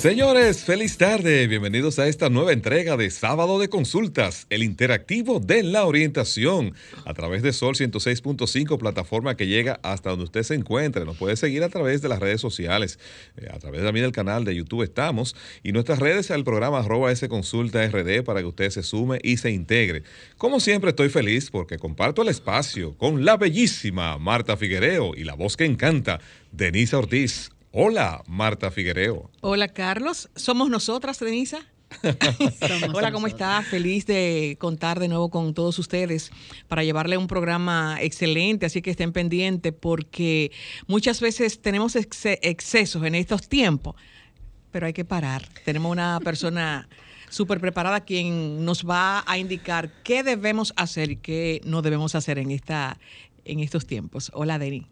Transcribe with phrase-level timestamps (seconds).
[0.00, 1.46] Señores, feliz tarde.
[1.46, 6.72] Bienvenidos a esta nueva entrega de Sábado de Consultas, el interactivo de la orientación,
[7.04, 11.04] a través de Sol 106.5, plataforma que llega hasta donde usted se encuentre.
[11.04, 12.98] Nos puede seguir a través de las redes sociales,
[13.36, 17.12] eh, a través también del canal de YouTube estamos, y nuestras redes el programa arroba
[17.12, 20.02] S Consulta RD para que usted se sume y se integre.
[20.38, 25.34] Como siempre estoy feliz porque comparto el espacio con la bellísima Marta Figuereo y la
[25.34, 26.20] voz que encanta,
[26.52, 27.50] Denisa Ortiz.
[27.72, 29.30] Hola, Marta Figuereo.
[29.42, 30.28] Hola, Carlos.
[30.34, 31.60] ¿Somos nosotras, Denisa?
[32.94, 33.62] Hola, ¿cómo está?
[33.62, 36.32] Feliz de contar de nuevo con todos ustedes
[36.66, 40.50] para llevarle un programa excelente, así que estén pendientes porque
[40.88, 43.94] muchas veces tenemos excesos en estos tiempos,
[44.72, 45.48] pero hay que parar.
[45.64, 46.88] Tenemos una persona
[47.28, 52.38] súper preparada quien nos va a indicar qué debemos hacer y qué no debemos hacer
[52.38, 52.98] en, esta,
[53.44, 54.32] en estos tiempos.
[54.34, 54.86] Hola, Denis.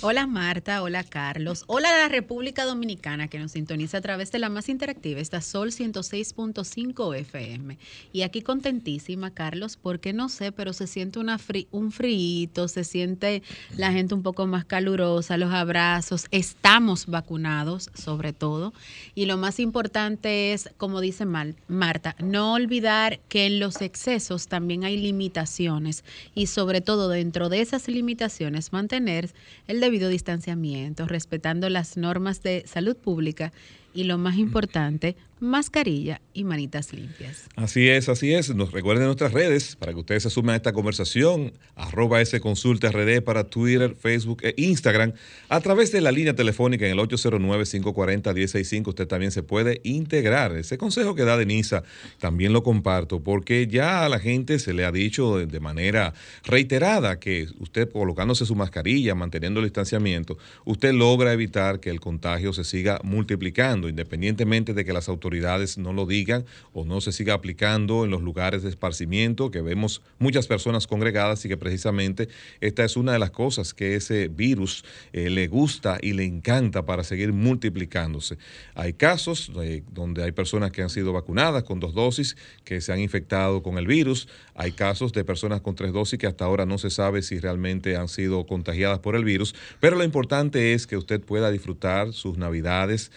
[0.00, 4.38] Hola Marta, hola Carlos, hola a la República Dominicana que nos sintoniza a través de
[4.38, 7.78] la más interactiva, esta Sol 106.5 FM.
[8.12, 11.40] Y aquí contentísima, Carlos, porque no sé, pero se siente una
[11.72, 13.42] un frío, se siente
[13.76, 18.72] la gente un poco más calurosa, los abrazos, estamos vacunados sobre todo.
[19.14, 24.84] Y lo más importante es, como dice Marta, no olvidar que en los excesos también
[24.84, 26.04] hay limitaciones
[26.34, 29.30] y sobre todo dentro de esas limitaciones mantener
[29.66, 33.52] el debido distanciamiento, respetando las normas de salud pública
[33.94, 37.48] y lo más importante, mascarilla y manitas limpias.
[37.56, 38.54] Así es, así es.
[38.54, 41.52] Nos recuerden nuestras redes para que ustedes se sumen a esta conversación.
[41.76, 45.12] Arroba S Consulta RD para Twitter, Facebook e Instagram.
[45.48, 50.56] A través de la línea telefónica en el 809-540-165 usted también se puede integrar.
[50.56, 51.82] Ese consejo que da Denisa
[52.18, 57.18] también lo comparto porque ya a la gente se le ha dicho de manera reiterada
[57.20, 62.64] que usted colocándose su mascarilla, manteniendo el distanciamiento, usted logra evitar que el contagio se
[62.64, 68.04] siga multiplicando, independientemente de que las autoridades no lo digan o no se siga aplicando
[68.04, 72.28] en los lugares de esparcimiento, que vemos muchas personas congregadas y que precisamente
[72.62, 76.86] esta es una de las cosas que ese virus eh, le gusta y le encanta
[76.86, 78.38] para seguir multiplicándose.
[78.74, 82.92] Hay casos eh, donde hay personas que han sido vacunadas con dos dosis que se
[82.92, 86.64] han infectado con el virus, hay casos de personas con tres dosis que hasta ahora
[86.64, 90.86] no se sabe si realmente han sido contagiadas por el virus, pero lo importante es
[90.86, 93.10] que usted pueda disfrutar sus navidades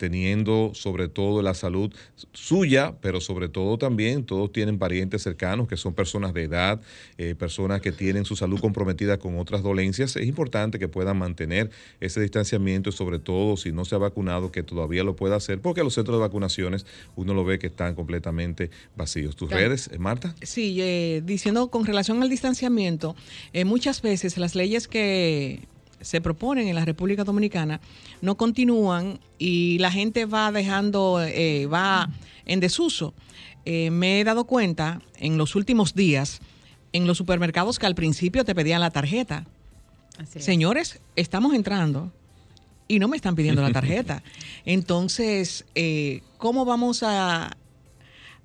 [0.00, 1.92] manteniendo sobre todo la salud
[2.32, 6.80] suya, pero sobre todo también todos tienen parientes cercanos que son personas de edad,
[7.18, 10.16] eh, personas que tienen su salud comprometida con otras dolencias.
[10.16, 14.50] Es importante que puedan mantener ese distanciamiento y sobre todo si no se ha vacunado
[14.50, 17.94] que todavía lo pueda hacer porque los centros de vacunaciones uno lo ve que están
[17.94, 19.36] completamente vacíos.
[19.36, 20.34] ¿Tus redes, eh, Marta?
[20.40, 23.16] Sí, eh, diciendo con relación al distanciamiento,
[23.66, 25.60] muchas veces las leyes que
[26.00, 27.80] se proponen en la República Dominicana
[28.20, 32.10] no continúan y la gente va dejando, eh, va
[32.46, 33.14] en desuso.
[33.64, 36.40] Eh, me he dado cuenta en los últimos días
[36.92, 39.46] en los supermercados que al principio te pedían la tarjeta.
[40.38, 42.12] Señores, estamos entrando
[42.88, 44.22] y no me están pidiendo la tarjeta.
[44.64, 47.56] Entonces, eh, ¿cómo vamos a,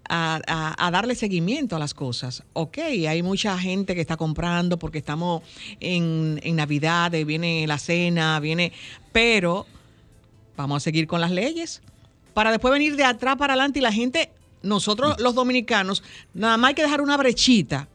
[0.10, 2.44] a, darle seguimiento a las cosas.
[2.54, 5.44] Ok, hay mucha gente que está comprando porque estamos
[5.80, 8.72] en, en Navidad, viene la cena, viene,
[9.12, 9.66] pero
[10.58, 11.82] vamos a seguir con las leyes
[12.36, 14.30] para después venir de atrás para adelante y la gente,
[14.62, 17.88] nosotros los dominicanos, nada más hay que dejar una brechita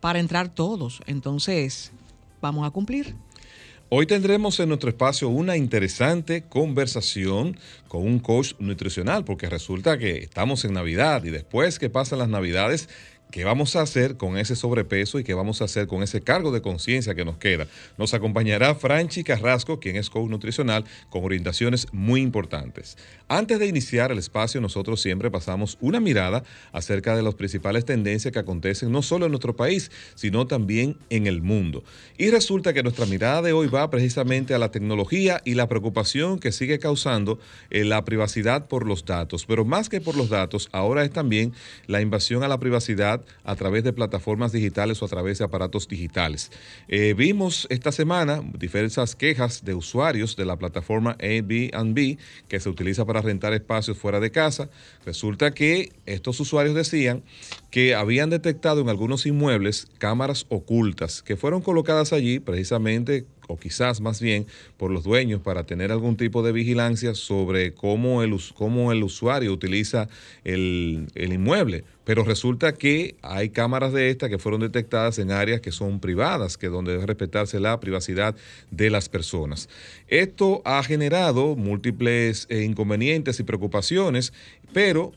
[0.00, 1.00] para entrar todos.
[1.06, 1.92] Entonces,
[2.40, 3.14] vamos a cumplir.
[3.90, 7.56] Hoy tendremos en nuestro espacio una interesante conversación
[7.88, 12.28] con un coach nutricional, porque resulta que estamos en Navidad y después que pasan las
[12.28, 12.90] Navidades
[13.30, 16.50] ¿Qué vamos a hacer con ese sobrepeso y qué vamos a hacer con ese cargo
[16.50, 17.66] de conciencia que nos queda?
[17.98, 22.96] Nos acompañará Franchi Carrasco, quien es coach nutricional, con orientaciones muy importantes.
[23.28, 28.32] Antes de iniciar el espacio, nosotros siempre pasamos una mirada acerca de las principales tendencias
[28.32, 31.84] que acontecen no solo en nuestro país, sino también en el mundo.
[32.16, 36.38] Y resulta que nuestra mirada de hoy va precisamente a la tecnología y la preocupación
[36.38, 37.38] que sigue causando
[37.68, 39.44] eh, la privacidad por los datos.
[39.44, 41.52] Pero más que por los datos, ahora es también
[41.86, 45.88] la invasión a la privacidad a través de plataformas digitales o a través de aparatos
[45.88, 46.50] digitales.
[46.88, 52.18] Eh, vimos esta semana diversas quejas de usuarios de la plataforma Airbnb
[52.48, 54.70] que se utiliza para rentar espacios fuera de casa.
[55.04, 57.22] Resulta que estos usuarios decían
[57.70, 64.00] que habían detectado en algunos inmuebles cámaras ocultas que fueron colocadas allí precisamente o quizás
[64.00, 64.46] más bien
[64.76, 69.52] por los dueños para tener algún tipo de vigilancia sobre cómo el, cómo el usuario
[69.52, 70.08] utiliza
[70.44, 71.82] el, el inmueble.
[72.04, 76.56] Pero resulta que hay cámaras de estas que fueron detectadas en áreas que son privadas,
[76.56, 78.36] que donde debe respetarse la privacidad
[78.70, 79.68] de las personas.
[80.06, 84.32] Esto ha generado múltiples eh, inconvenientes y preocupaciones,
[84.72, 85.12] pero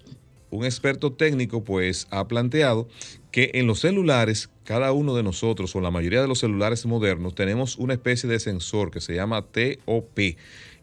[0.49, 2.87] un experto técnico pues ha planteado
[3.31, 7.33] que en los celulares, cada uno de nosotros o la mayoría de los celulares modernos
[7.33, 10.19] tenemos una especie de sensor que se llama TOP.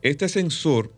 [0.02, 0.90] Este sensor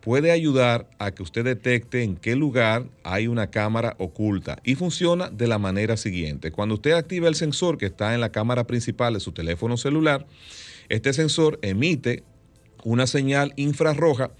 [0.00, 5.30] puede ayudar a que usted detecte en qué lugar hay una cámara oculta y funciona
[5.30, 6.52] de la manera siguiente.
[6.52, 10.26] Cuando usted activa el sensor que está en la cámara principal de su teléfono celular,
[10.88, 12.22] este sensor emite
[12.84, 14.30] una señal infrarroja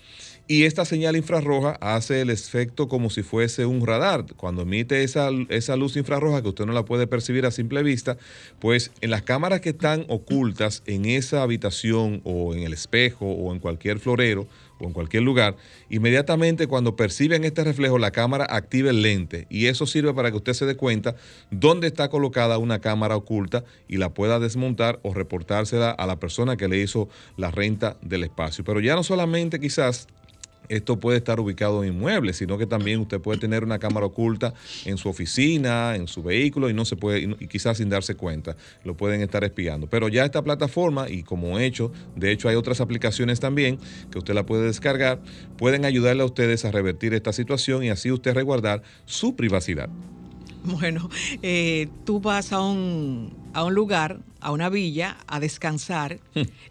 [0.50, 4.24] y esta señal infrarroja hace el efecto como si fuese un radar.
[4.34, 8.16] Cuando emite esa, esa, luz infrarroja que usted no la puede percibir a simple vista,
[8.58, 13.52] pues en las cámaras que están ocultas en esa habitación o en el espejo o
[13.52, 14.48] en cualquier florero
[14.80, 15.56] o en cualquier lugar,
[15.90, 20.38] inmediatamente cuando perciben este reflejo la cámara activa el lente y eso sirve para que
[20.38, 21.16] usted se dé cuenta
[21.50, 26.56] dónde está colocada una cámara oculta y la pueda desmontar o reportársela a la persona
[26.56, 28.64] que le hizo la renta del espacio.
[28.64, 30.08] Pero ya no solamente quizás
[30.68, 34.54] esto puede estar ubicado en inmuebles, sino que también usted puede tener una cámara oculta
[34.84, 38.56] en su oficina, en su vehículo y no se puede, y quizás sin darse cuenta,
[38.84, 39.86] lo pueden estar espiando.
[39.88, 43.78] Pero ya esta plataforma, y como he hecho, de hecho hay otras aplicaciones también
[44.10, 45.20] que usted la puede descargar,
[45.56, 49.88] pueden ayudarle a ustedes a revertir esta situación y así usted resguardar su privacidad.
[50.64, 51.08] Bueno,
[51.42, 56.18] eh, tú vas a un, a un lugar, a una villa, a descansar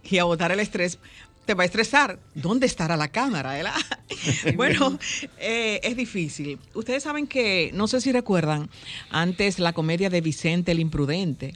[0.04, 1.00] y a botar el estrés
[1.48, 2.20] te va a estresar.
[2.36, 3.74] ¿Dónde estará la cámara?
[4.56, 5.00] bueno,
[5.40, 6.60] eh, es difícil.
[6.76, 8.70] Ustedes saben que, no sé si recuerdan,
[9.10, 11.56] antes la comedia de Vicente el Imprudente,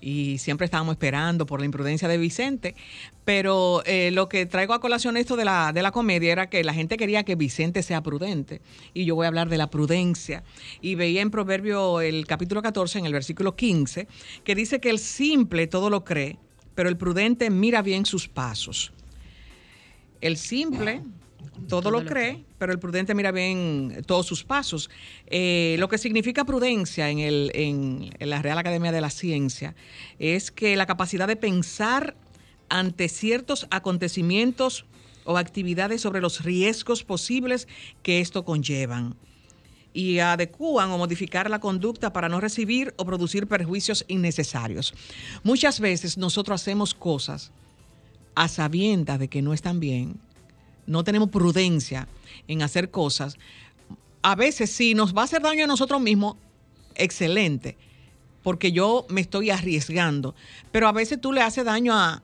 [0.00, 2.76] y siempre estábamos esperando por la imprudencia de Vicente,
[3.24, 6.62] pero eh, lo que traigo a colación esto de la, de la comedia era que
[6.62, 8.62] la gente quería que Vicente sea prudente,
[8.94, 10.44] y yo voy a hablar de la prudencia.
[10.80, 14.06] Y veía en Proverbio el capítulo 14, en el versículo 15,
[14.44, 16.38] que dice que el simple todo lo cree,
[16.76, 18.92] pero el prudente mira bien sus pasos.
[20.22, 21.02] El simple
[21.68, 24.90] todo, lo cree, pero el prudente mira bien todos sus pasos.
[25.26, 29.74] Eh, lo que significa prudencia en, el, en, la Real Academia de la Ciencia
[30.18, 32.16] es que la capacidad de pensar
[32.68, 34.86] ante ciertos acontecimientos
[35.24, 37.68] o actividades sobre los riesgos posibles
[38.02, 39.14] que esto conllevan
[39.94, 44.94] y adecúan o modificar la conducta para no recibir o producir perjuicios innecesarios.
[45.42, 47.52] Muchas veces nosotros hacemos cosas
[48.34, 50.20] a sabiendas de que no están bien,
[50.86, 52.08] no tenemos prudencia
[52.48, 53.36] en hacer cosas,
[54.22, 56.36] a veces sí nos va a hacer daño a nosotros mismos,
[56.94, 57.76] excelente,
[58.42, 60.34] porque yo me estoy arriesgando,
[60.70, 62.22] pero a veces tú le haces daño a,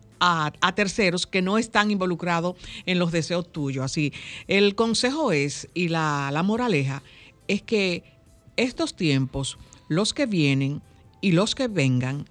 [0.75, 2.57] terceros que no están involucrados
[2.87, 3.85] en los deseos tuyos.
[3.85, 4.13] Así,
[4.49, 7.03] el consejo es, y la, la moraleja,
[7.47, 8.03] es que
[8.57, 9.59] estos tiempos,
[9.89, 10.83] los que vienen
[11.21, 12.29] y los que vengan,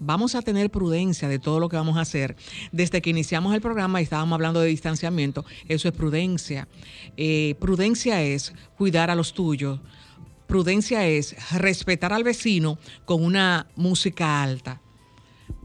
[0.00, 2.36] vamos a tener prudencia de todo lo que vamos a hacer.
[2.72, 6.68] Desde que iniciamos el programa y estábamos hablando de distanciamiento, eso es prudencia.
[7.16, 9.80] Eh, prudencia es cuidar a los tuyos.
[10.46, 14.80] Prudencia es respetar al vecino con una música alta.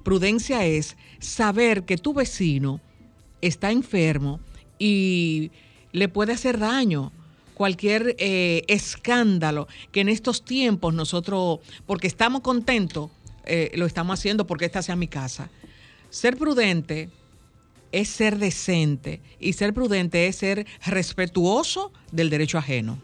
[0.04, 2.82] Prudencia es saber que tu vecino
[3.42, 4.40] está enfermo
[4.78, 5.52] y
[5.94, 7.14] le puede hacer daño
[7.54, 13.12] cualquier eh, escándalo que en estos tiempos nosotros, porque estamos contentos,
[13.46, 15.50] eh, lo estamos haciendo porque esta sea mi casa.
[16.10, 17.10] Ser prudente
[17.92, 23.00] es ser decente y ser prudente es ser respetuoso del derecho ajeno.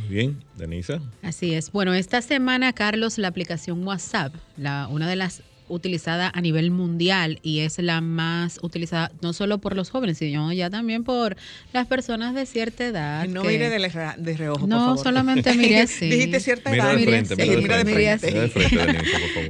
[0.00, 1.00] Muy bien, Denisa.
[1.22, 1.70] Así es.
[1.70, 7.38] Bueno, esta semana, Carlos, la aplicación WhatsApp, la, una de las utilizada a nivel mundial
[7.42, 11.36] y es la más utilizada no solo por los jóvenes, sino ya también por
[11.72, 13.26] las personas de cierta edad.
[13.28, 13.78] No mire de,
[14.18, 15.02] de reojo, No, por favor.
[15.04, 16.08] solamente mire así.
[16.08, 16.94] Dijiste cierta edad.
[16.94, 19.02] Mira de frente, mira de frente.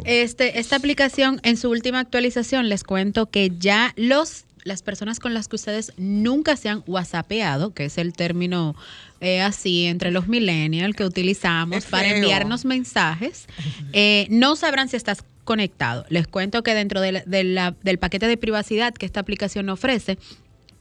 [0.05, 5.35] Este, esta aplicación, en su última actualización, les cuento que ya los las personas con
[5.35, 8.75] las que ustedes nunca se han whatsappeado, que es el término
[9.21, 13.47] eh, así entre los millennials que utilizamos para enviarnos mensajes,
[13.93, 16.05] eh, no sabrán si estás conectado.
[16.09, 20.19] Les cuento que dentro del paquete de privacidad que esta aplicación ofrece,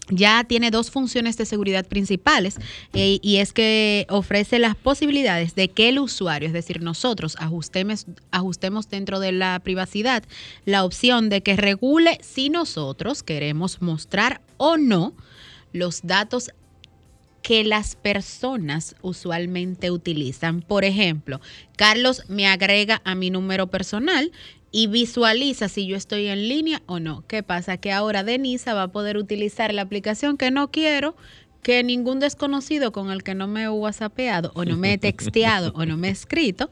[0.10, 2.58] ya tiene dos funciones de seguridad principales
[2.94, 8.06] eh, y es que ofrece las posibilidades de que el usuario, es decir, nosotros ajustemos,
[8.32, 10.24] ajustemos dentro de la privacidad
[10.66, 15.14] la opción de que regule si nosotros queremos mostrar o no
[15.72, 16.52] los datos
[17.44, 20.62] que las personas usualmente utilizan.
[20.62, 21.42] Por ejemplo,
[21.76, 24.32] Carlos me agrega a mi número personal
[24.72, 27.24] y visualiza si yo estoy en línea o no.
[27.28, 27.78] ¿Qué pasa?
[27.78, 31.16] Que ahora Denisa va a poder utilizar la aplicación que no quiero
[31.62, 35.72] que ningún desconocido con el que no me he whatsappeado o no me he texteado
[35.76, 36.72] o no me he escrito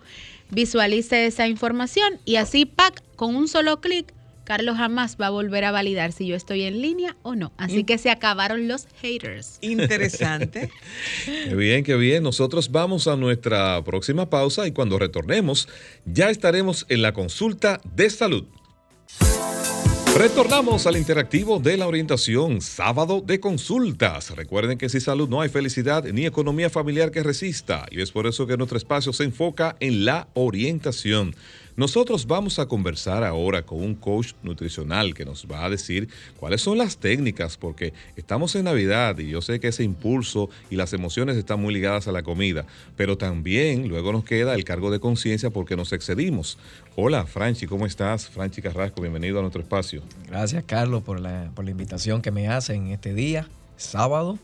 [0.52, 2.70] visualice esa información y así,
[3.16, 4.14] con un solo clic,
[4.52, 7.54] Carlos jamás va a volver a validar si yo estoy en línea o no.
[7.56, 9.60] Así que se acabaron los haters.
[9.62, 10.70] Interesante.
[11.26, 12.22] qué bien, qué bien.
[12.22, 15.70] Nosotros vamos a nuestra próxima pausa y cuando retornemos
[16.04, 18.44] ya estaremos en la consulta de salud.
[20.18, 24.32] Retornamos al interactivo de la orientación, sábado de consultas.
[24.36, 28.28] Recuerden que sin salud no hay felicidad ni economía familiar que resista y es por
[28.28, 31.34] eso que nuestro espacio se enfoca en la orientación.
[31.82, 36.10] Nosotros vamos a conversar ahora con un coach nutricional que nos va a decir
[36.40, 40.76] cuáles son las técnicas, porque estamos en Navidad y yo sé que ese impulso y
[40.76, 44.92] las emociones están muy ligadas a la comida, pero también luego nos queda el cargo
[44.92, 46.60] de conciencia porque nos excedimos.
[46.96, 48.30] Hola, Franchi, ¿cómo estás?
[48.30, 50.04] Franchi Carrasco, bienvenido a nuestro espacio.
[50.28, 54.38] Gracias, Carlos, por la, por la invitación que me hacen en este día, sábado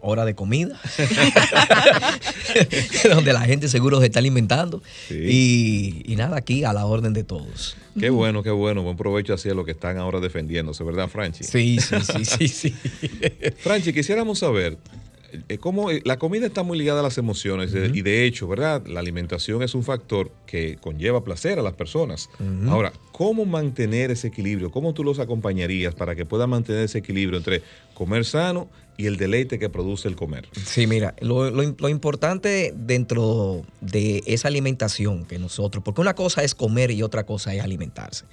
[0.00, 0.80] hora de comida,
[3.14, 4.82] donde la gente seguro se está alimentando.
[5.10, 7.76] Y, nada, aquí a la orden de todos.
[7.98, 8.82] Qué bueno, qué bueno.
[8.82, 11.44] Buen provecho hacia lo que están ahora defendiéndose, ¿verdad, Franchi?
[11.44, 12.74] Sí, sí, sí, sí, sí.
[13.58, 14.78] Franchi, quisiéramos saber,
[15.48, 18.48] eh, cómo eh, la comida está muy ligada a las emociones eh, y de hecho,
[18.48, 18.86] ¿verdad?
[18.86, 22.28] La alimentación es un factor que conlleva placer a las personas.
[22.68, 24.70] Ahora, ¿cómo mantener ese equilibrio?
[24.70, 27.62] ¿Cómo tú los acompañarías para que puedan mantener ese equilibrio entre
[27.94, 30.48] comer sano y el deleite que produce el comer?
[30.64, 36.54] Sí, mira, lo, lo importante dentro de esa alimentación que nosotros, porque una cosa es
[36.54, 38.24] comer y otra cosa es alimentarse.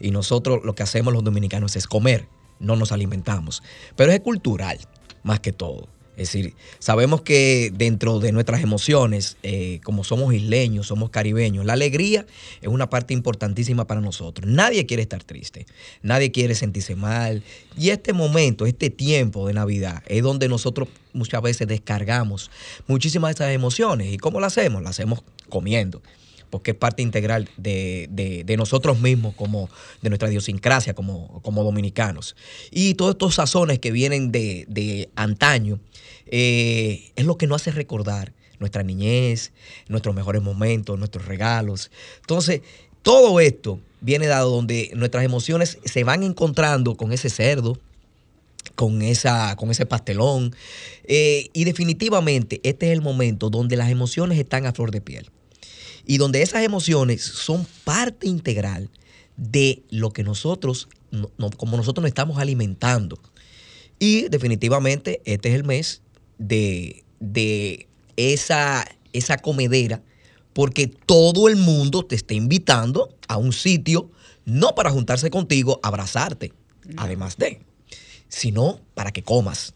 [0.00, 2.26] Y nosotros lo que hacemos los dominicanos es comer,
[2.58, 3.62] no nos alimentamos.
[3.96, 4.78] Pero es cultural,
[5.22, 5.88] más que todo.
[6.20, 11.72] Es decir, sabemos que dentro de nuestras emociones, eh, como somos isleños, somos caribeños, la
[11.72, 12.26] alegría
[12.60, 14.46] es una parte importantísima para nosotros.
[14.46, 15.64] Nadie quiere estar triste,
[16.02, 17.42] nadie quiere sentirse mal.
[17.74, 22.50] Y este momento, este tiempo de Navidad, es donde nosotros muchas veces descargamos
[22.86, 24.12] muchísimas de esas emociones.
[24.12, 24.82] ¿Y cómo lo hacemos?
[24.82, 26.02] Lo hacemos comiendo
[26.50, 29.70] porque es parte integral de, nosotros mismos, como
[30.02, 32.36] de nuestra idiosincrasia como, como dominicanos.
[32.70, 35.80] Y todos estos sazones que vienen de, de antaño,
[36.26, 39.52] eh, es lo que nos hace recordar nuestra niñez,
[39.88, 41.90] nuestros mejores momentos, nuestros regalos.
[42.20, 42.60] Entonces,
[43.02, 47.78] todo esto viene dado donde nuestras emociones se van encontrando con ese cerdo,
[48.74, 50.54] con, esa, con ese pastelón.
[51.04, 55.30] Eh, y definitivamente este es el momento donde las emociones están a flor de piel.
[56.10, 58.90] Y donde esas emociones son parte integral
[59.36, 60.88] de lo que nosotros,
[61.56, 63.16] como nosotros nos estamos alimentando.
[64.00, 66.02] Y definitivamente este es el mes
[66.36, 67.04] de,
[68.16, 70.02] esa, esa comedera,
[70.52, 74.10] porque todo el mundo te está invitando a un sitio,
[74.44, 76.52] no para juntarse contigo, abrazarte,
[76.96, 77.60] además de,
[78.28, 79.74] sino para que comas,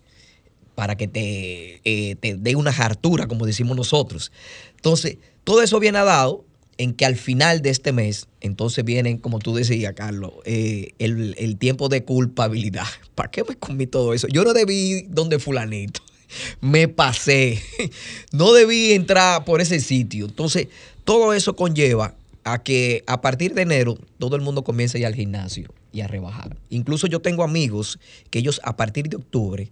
[0.75, 4.33] para que te, eh, te dé una hartura, como decimos nosotros.
[4.77, 6.45] Entonces, todo eso viene dado
[6.79, 11.35] en que al final de este mes, entonces vienen, como tú decías, Carlos, eh, el,
[11.39, 12.87] el, tiempo de culpabilidad.
[13.15, 14.27] ¿Para qué me comí todo eso?
[14.29, 16.01] Yo no debí donde fulanito
[16.61, 17.63] me pasé.
[18.33, 20.27] No debí entrar por ese sitio.
[20.27, 20.69] Entonces,
[21.05, 25.07] todo eso conlleva a que a partir de enero todo el mundo comience a ir
[25.07, 26.57] al gimnasio y a rebajar.
[26.71, 27.99] Incluso yo tengo amigos
[28.31, 29.71] que ellos a partir de octubre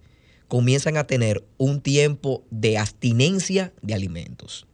[0.53, 4.67] comienzan a tener un tiempo de abstinencia de alimentos.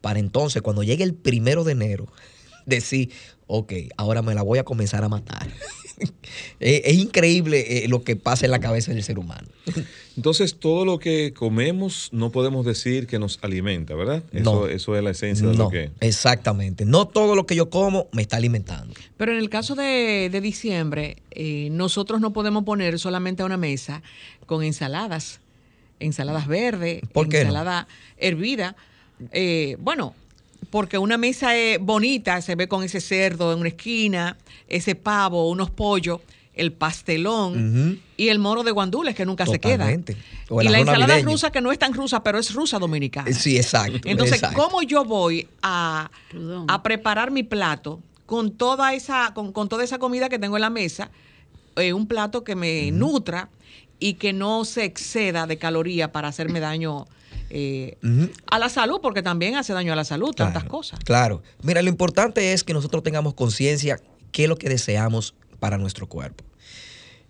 [0.00, 2.06] Para entonces, cuando llegue el primero de enero,
[2.64, 3.10] decir,
[3.48, 5.48] ok, ahora me la voy a comenzar a matar.
[6.60, 9.48] es, increíble eh, lo que pasa en la cabeza del ser humano.
[10.20, 14.22] Entonces, todo lo que comemos no podemos decir que nos alimenta, ¿verdad?
[14.32, 15.92] Eso, eso es la esencia de lo que.
[16.00, 16.84] Exactamente.
[16.84, 18.92] No todo lo que yo como me está alimentando.
[19.16, 24.02] Pero en el caso de, diciembre, eh, nosotros no podemos poner solamente a una mesa
[24.44, 25.40] con ensaladas,
[26.00, 28.76] ensaladas verdes, ensalada hervida.
[29.32, 30.14] Eh, bueno,
[30.68, 34.36] porque una mesa es bonita, se ve con ese cerdo en una esquina,
[34.68, 36.20] ese pavo, unos pollos,
[36.60, 39.90] el pastelón y el moro de guandules que nunca se queda.
[39.90, 43.32] y la ensalada rusa que no es tan rusa, pero es rusa dominicana.
[43.32, 44.00] Sí, exacto.
[44.04, 46.10] Entonces, ¿cómo yo voy a,
[46.84, 51.10] preparar mi plato con toda esa, con, toda esa comida que tengo en la mesa?
[51.76, 53.48] Eh, un plato que me nutra
[53.98, 57.06] y que no se exceda de caloría para hacerme daño
[57.48, 57.96] eh,
[58.50, 61.00] a la salud, porque también hace daño a la salud, tantas cosas.
[61.00, 61.42] Claro.
[61.62, 63.98] Mira, lo importante es que nosotros tengamos conciencia
[64.30, 66.44] qué es lo que deseamos para nuestro cuerpo.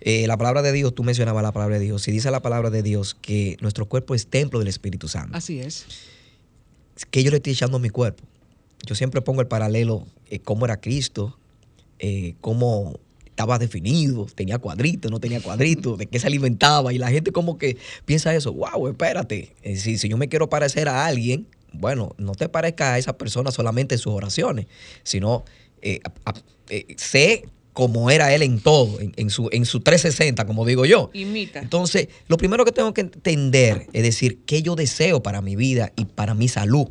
[0.01, 2.71] Eh, la palabra de Dios, tú mencionabas la palabra de Dios, si dice la palabra
[2.71, 5.37] de Dios que nuestro cuerpo es templo del Espíritu Santo.
[5.37, 5.87] Así es.
[7.11, 8.23] Que yo le estoy echando a mi cuerpo.
[8.87, 11.39] Yo siempre pongo el paralelo, eh, cómo era Cristo,
[11.99, 16.93] eh, cómo estaba definido, tenía cuadritos, no tenía cuadritos, de qué se alimentaba.
[16.93, 20.49] Y la gente como que piensa eso, wow, espérate, eh, si, si yo me quiero
[20.51, 24.67] parecer a alguien, bueno, no te parezca a esa persona solamente en sus oraciones,
[25.05, 25.45] sino
[25.83, 26.35] eh, a- a-
[26.69, 27.45] eh, sé
[27.81, 31.09] cómo era él en todo, en, en su, en su 360, como digo yo.
[31.15, 31.61] Imita.
[31.61, 35.91] Entonces, lo primero que tengo que entender es decir, qué yo deseo para mi vida
[35.97, 36.89] y para mi salud.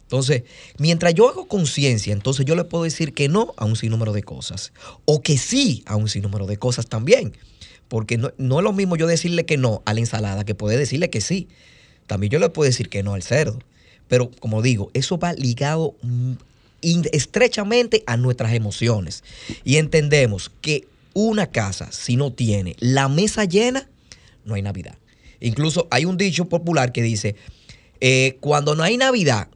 [0.00, 0.44] Entonces,
[0.78, 4.22] mientras yo hago conciencia, entonces yo le puedo decir que no a un sinnúmero de
[4.22, 4.72] cosas.
[5.04, 7.36] O que sí a un sinnúmero de cosas también.
[7.86, 10.78] Porque no, no es lo mismo yo decirle que no a la ensalada que poder
[10.78, 11.46] decirle que sí.
[12.06, 13.58] También yo le puedo decir que no al cerdo.
[14.08, 15.94] Pero como digo, eso va ligado
[16.82, 19.24] estrechamente a nuestras emociones.
[19.64, 23.88] Y entendemos que una casa, si no tiene la mesa llena,
[24.44, 24.96] no hay Navidad.
[25.40, 27.36] Incluso hay un dicho popular que dice,
[28.00, 29.48] eh, cuando no hay Navidad,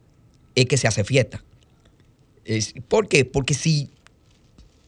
[0.55, 1.43] es que se hace fiesta.
[2.45, 3.25] Es- ¿Por qué?
[3.25, 3.89] Porque si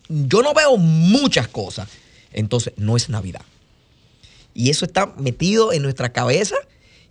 [0.10, 1.88] yo no veo muchas cosas,
[2.32, 3.44] entonces no es Navidad.
[4.54, 6.56] Y eso está metido en nuestra cabeza,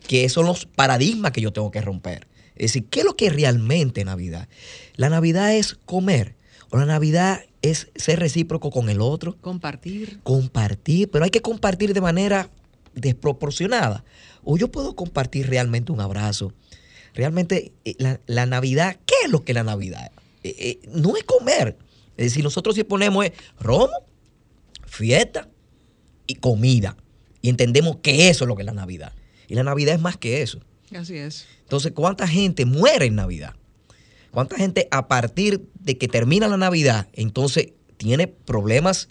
[0.07, 2.27] que son los paradigmas que yo tengo que romper.
[2.57, 4.49] Es decir, ¿qué es lo que es realmente Navidad?
[4.97, 6.35] La Navidad es comer,
[6.71, 10.21] o la Navidad es ser recíproco con el otro, Compartir.
[10.23, 12.51] compartir, pero hay que compartir de manera
[12.95, 14.05] desproporcionada.
[14.45, 16.53] O yo puedo compartir realmente un abrazo.
[17.15, 20.11] Realmente eh, la, la Navidad, ¿qué es lo que es la Navidad?
[20.43, 21.77] Eh, eh, no es comer.
[22.17, 23.93] Es decir, nosotros si ponemos es romo,
[24.87, 25.49] fiesta
[26.27, 26.97] y comida.
[27.41, 29.13] Y entendemos que eso es lo que es la Navidad.
[29.49, 30.61] Y la Navidad es más que eso.
[30.95, 31.47] Así es.
[31.73, 33.55] Entonces, ¿cuánta gente muere en Navidad?
[34.31, 39.09] ¿Cuánta gente a partir de que termina la Navidad, entonces tiene problemas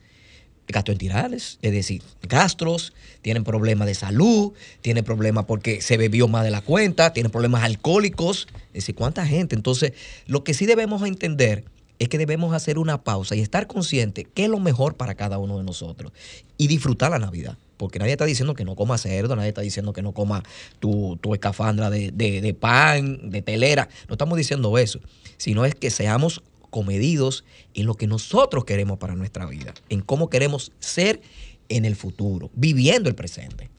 [0.67, 6.51] gastroenterales, es decir, gastros, tienen problemas de salud, tienen problemas porque se bebió más de
[6.51, 9.55] la cuenta, tienen problemas alcohólicos, es decir, ¿cuánta gente?
[9.55, 9.93] Entonces,
[10.27, 11.65] lo que sí debemos entender
[11.97, 15.39] es que debemos hacer una pausa y estar consciente qué es lo mejor para cada
[15.39, 16.11] uno de nosotros
[16.59, 17.57] y disfrutar la Navidad.
[17.81, 20.43] Porque nadie está diciendo que no coma cerdo, nadie está diciendo que no coma
[20.79, 23.89] tu, tu escafandra de, de- de pan, de telera.
[24.07, 24.99] No estamos diciendo eso,
[25.37, 30.29] sino es que seamos comedidos en lo que nosotros queremos para nuestra vida, en cómo
[30.29, 31.21] queremos ser
[31.69, 33.71] en el futuro, viviendo el presente.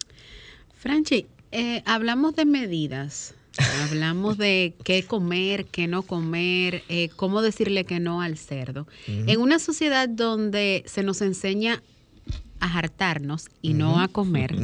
[0.76, 3.34] Franchi, eh, hablamos de medidas,
[3.84, 8.86] hablamos de qué comer, qué no comer, eh, cómo decirle que no al cerdo.
[9.06, 11.82] En una sociedad donde se nos enseña
[12.62, 14.56] a hartarnos y no a comer.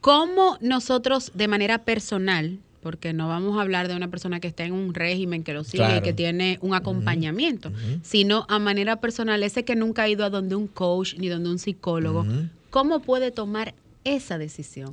[0.00, 4.64] ¿cómo nosotros de manera personal, porque no vamos a hablar de una persona que está
[4.64, 9.42] en un régimen que lo sigue y que tiene un acompañamiento, sino a manera personal,
[9.42, 12.26] ese que nunca ha ido a donde un coach ni donde un psicólogo.
[12.70, 14.90] ¿cómo puede tomar esa decisión?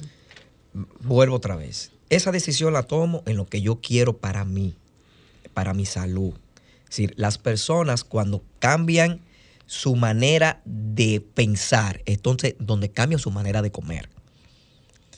[1.00, 1.92] vuelvo otra vez.
[2.10, 4.76] Esa decisión la tomo en lo que yo quiero para mí,
[5.54, 6.34] para mi salud.
[6.84, 9.20] Es decir, las personas cuando cambian
[9.70, 14.10] su manera de pensar, entonces donde cambian su manera de comer.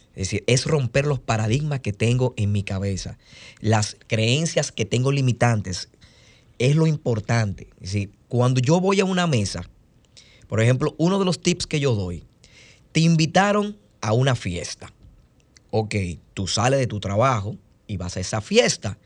[0.10, 3.18] Es decir, es romper los paradigmas que tengo en mi cabeza,
[3.62, 5.90] las creencias que tengo limitantes.
[6.60, 7.70] Es lo importante.
[7.76, 9.68] Es decir, cuando yo voy a una mesa,
[10.48, 12.26] por ejemplo, uno de los tips que yo doy,
[12.92, 14.92] te invitaron a una fiesta
[15.72, 15.96] ok,
[16.34, 19.00] tú sales de tu trabajo y vas a esa fiesta.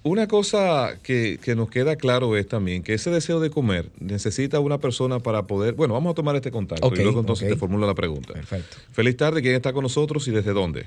[0.02, 4.60] una cosa que, que nos queda claro es también que ese deseo de comer necesita
[4.60, 5.74] una persona para poder.
[5.74, 8.34] Bueno, vamos a tomar este contacto y luego entonces te formulo la pregunta.
[8.34, 8.76] Perfecto.
[8.92, 10.84] Feliz tarde, ¿quién está con nosotros y desde dónde?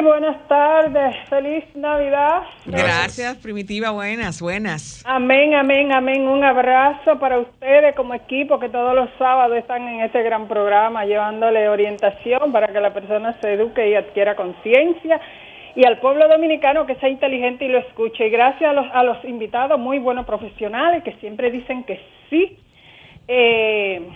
[0.00, 1.14] Sí, buenas tardes.
[1.28, 2.42] Feliz Navidad.
[2.64, 3.90] Gracias, Primitiva.
[3.90, 5.04] Buenas, buenas.
[5.06, 6.26] Amén, amén, amén.
[6.26, 11.04] Un abrazo para ustedes como equipo que todos los sábados están en este gran programa
[11.04, 15.20] llevándole orientación para que la persona se eduque y adquiera conciencia
[15.76, 18.26] y al pueblo dominicano que sea inteligente y lo escuche.
[18.26, 22.56] Y gracias a los, a los invitados, muy buenos profesionales que siempre dicen que sí.
[23.28, 24.08] Eh,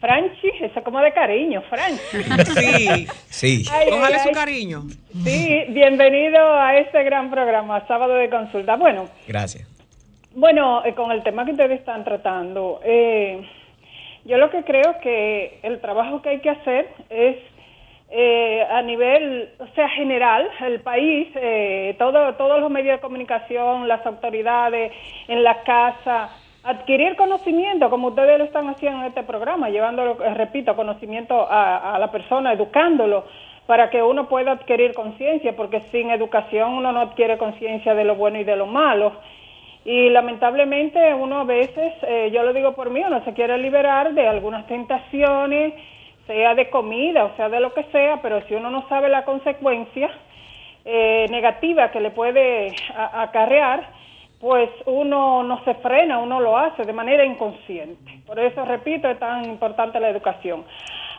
[0.00, 2.22] Franchi, eso como de cariño, Franchi.
[2.54, 3.64] Sí, Sí.
[3.70, 4.82] Ay, Cójale ay, su cariño.
[5.24, 8.76] Sí, bienvenido a este gran programa, Sábado de Consulta.
[8.76, 9.68] Bueno, Gracias.
[10.34, 13.42] bueno, eh, con el tema que ustedes están tratando, eh,
[14.24, 17.36] yo lo que creo que el trabajo que hay que hacer es
[18.12, 23.86] eh, a nivel, o sea, general, el país, eh, todo, todos los medios de comunicación,
[23.86, 24.92] las autoridades,
[25.28, 26.30] en la casa,
[26.62, 31.94] adquirir conocimiento, como ustedes lo están haciendo en este programa, llevándolo, eh, repito, conocimiento a,
[31.94, 33.24] a la persona, educándolo,
[33.66, 38.16] para que uno pueda adquirir conciencia, porque sin educación uno no adquiere conciencia de lo
[38.16, 39.12] bueno y de lo malo.
[39.84, 44.12] Y lamentablemente uno a veces, eh, yo lo digo por mí, uno se quiere liberar
[44.12, 45.72] de algunas tentaciones,
[46.26, 49.24] sea de comida o sea de lo que sea, pero si uno no sabe la
[49.24, 50.10] consecuencia
[50.84, 53.99] eh, negativa que le puede acarrear,
[54.40, 58.22] pues uno no se frena, uno lo hace de manera inconsciente.
[58.26, 60.64] Por eso, repito, es tan importante la educación.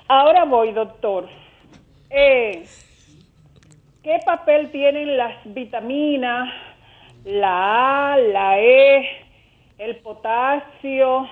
[0.07, 1.29] Ahora voy, doctor.
[2.09, 2.63] Eh,
[4.01, 6.51] ¿Qué papel tienen las vitaminas,
[7.23, 9.07] la A, la E,
[9.77, 11.29] el potasio,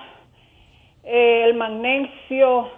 [1.02, 2.70] eh, el magnesio,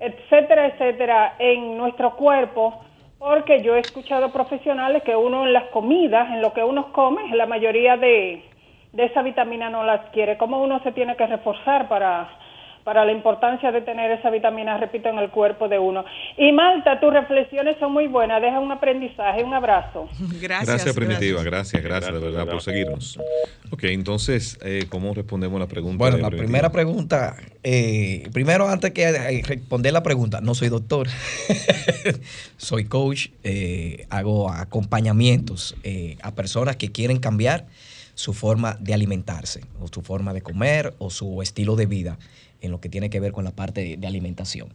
[0.00, 2.82] etcétera, etcétera, en nuestro cuerpo?
[3.20, 7.34] Porque yo he escuchado profesionales que uno en las comidas, en lo que uno come,
[7.36, 8.42] la mayoría de,
[8.96, 10.38] de esa vitamina no la adquiere.
[10.38, 12.30] ¿Cómo uno se tiene que reforzar para,
[12.82, 16.04] para la importancia de tener esa vitamina, repito, en el cuerpo de uno?
[16.38, 20.08] Y Malta, tus reflexiones son muy buenas, deja un aprendizaje, un abrazo.
[20.40, 20.66] Gracias.
[20.68, 21.42] Gracias, Primitiva.
[21.42, 21.82] gracias.
[21.82, 23.18] Gracias, gracias, de verdad, por seguirnos.
[23.70, 25.98] Ok, entonces, eh, ¿cómo respondemos la pregunta?
[25.98, 26.44] Bueno, la Primitiva?
[26.46, 31.08] primera pregunta, eh, primero antes que eh, responder la pregunta, no soy doctor,
[32.56, 37.66] soy coach, eh, hago acompañamientos eh, a personas que quieren cambiar
[38.16, 42.18] su forma de alimentarse, o su forma de comer, o su estilo de vida,
[42.62, 44.72] en lo que tiene que ver con la parte de, alimentación.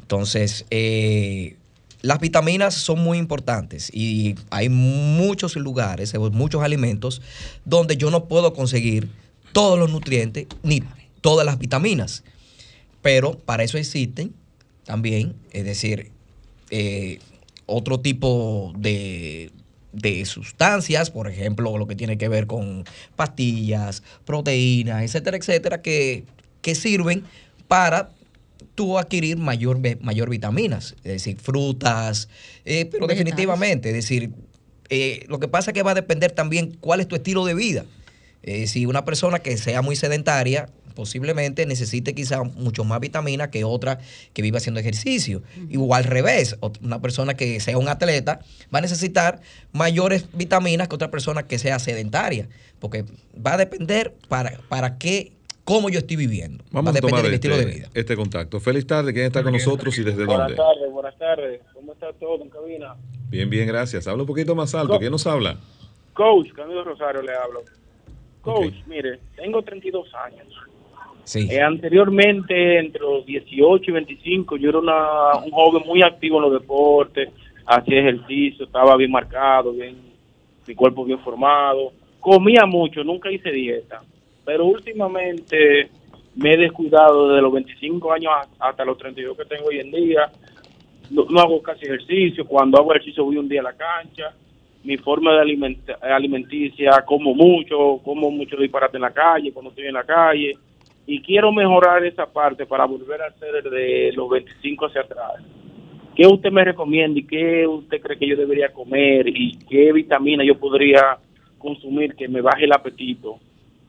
[0.00, 1.56] Entonces, eh,
[2.00, 7.20] las vitaminas son muy importantes y hay muchos lugares, muchos alimentos
[7.66, 9.08] donde yo no puedo conseguir
[9.52, 10.82] todos los nutrientes ni
[11.20, 12.24] todas las vitaminas.
[13.02, 14.32] Pero para eso existen
[14.84, 16.10] también, es decir,
[16.70, 17.18] eh,
[17.66, 19.50] otro tipo de,
[19.92, 22.84] de sustancias, por ejemplo, lo que tiene que ver con
[23.16, 26.24] pastillas, proteínas, etcétera, etcétera, que,
[26.60, 27.24] que sirven
[27.68, 28.10] para
[28.74, 32.28] tú adquirir mayor, mayor vitaminas, es decir, frutas,
[32.64, 33.34] eh, pero Vegetales.
[33.34, 34.30] definitivamente, es decir,
[34.88, 37.54] eh, lo que pasa es que va a depender también cuál es tu estilo de
[37.54, 37.84] vida.
[38.42, 43.62] Eh, si una persona que sea muy sedentaria, posiblemente necesite quizá mucho más vitamina que
[43.62, 44.00] otra
[44.32, 45.44] que viva haciendo ejercicio.
[45.78, 48.40] O al revés, una persona que sea un atleta
[48.74, 52.48] va a necesitar mayores vitaminas que otra persona que sea sedentaria,
[52.80, 55.30] porque va a depender para, para qué,
[55.62, 56.64] cómo yo estoy viviendo.
[56.72, 57.88] Vamos va a a depender tomar del este, estilo de vida.
[57.94, 58.58] este contacto.
[58.58, 60.56] Feliz tarde, ¿quién está con nosotros y desde Buenas dónde?
[60.56, 61.60] tardes, buenas tardes.
[61.74, 62.96] ¿Cómo está todo en cabina?
[63.30, 64.08] Bien, bien, gracias.
[64.08, 64.98] Habla un poquito más alto.
[64.98, 65.58] ¿Quién nos habla?
[66.14, 67.62] Coach, Camilo Rosario le hablo.
[68.42, 70.48] Coach, mire, tengo 32 años.
[71.28, 71.46] Sí.
[71.50, 76.50] Eh, anteriormente, entre los 18 y 25, yo era una- un joven muy activo en
[76.50, 77.28] los deportes,
[77.66, 79.94] hacía ejercicio, estaba bien marcado, bien,
[80.66, 84.00] mi cuerpo bien formado, comía mucho, nunca hice dieta,
[84.44, 85.90] pero últimamente
[86.34, 90.30] me he descuidado desde los 25 años hasta los 32 que tengo hoy en día,
[91.10, 94.32] no, no hago casi ejercicio, cuando hago ejercicio voy un día a la cancha,
[94.84, 99.88] mi forma de alimenta- alimenticia, como mucho, como mucho disparate en la calle, cuando estoy
[99.88, 100.56] en la calle,
[101.10, 105.42] y quiero mejorar esa parte para volver a ser de los 25 hacia atrás.
[106.14, 110.44] ¿Qué usted me recomienda y qué usted cree que yo debería comer y qué vitamina
[110.44, 111.16] yo podría
[111.56, 113.38] consumir que me baje el apetito?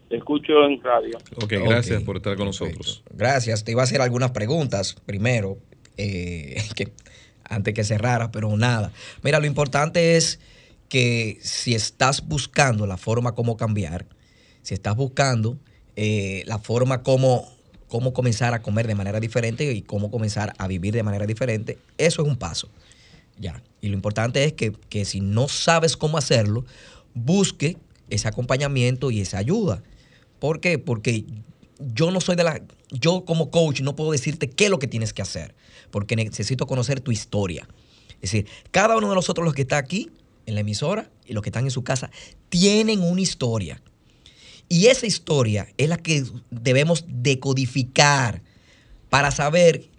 [0.07, 1.17] Te escucho en radio.
[1.35, 2.67] Ok, gracias por estar con perfecto.
[2.67, 3.03] nosotros.
[3.11, 3.65] Gracias.
[3.65, 5.57] Te iba a hacer algunas preguntas primero,
[5.97, 6.93] eh, que,
[7.43, 8.93] antes que cerrara, pero nada.
[9.23, 10.39] Mira, lo importante es
[10.87, 14.05] que si estás buscando la forma como cambiar,
[14.61, 15.57] si estás buscando
[16.01, 17.45] eh, la forma como,
[17.89, 21.77] cómo comenzar a comer de manera diferente y cómo comenzar a vivir de manera diferente,
[21.97, 22.69] eso es un paso.
[23.37, 23.61] Ya.
[23.81, 26.63] Y lo importante es que, que si no sabes cómo hacerlo,
[27.13, 27.75] busque
[28.09, 29.83] ese acompañamiento y esa ayuda.
[30.39, 30.79] ¿Por qué?
[30.79, 31.25] Porque
[31.79, 32.61] yo no soy de la...
[32.91, 35.53] Yo como coach no puedo decirte qué es lo que tienes que hacer,
[35.91, 37.67] porque necesito conocer tu historia.
[38.21, 40.11] Es decir, cada uno de nosotros los que está aquí
[40.45, 42.09] en la emisora y los que están en su casa
[42.47, 43.81] tienen una historia.
[44.69, 48.41] Y esa historia es la que debemos decodificar
[49.09, 49.89] para saber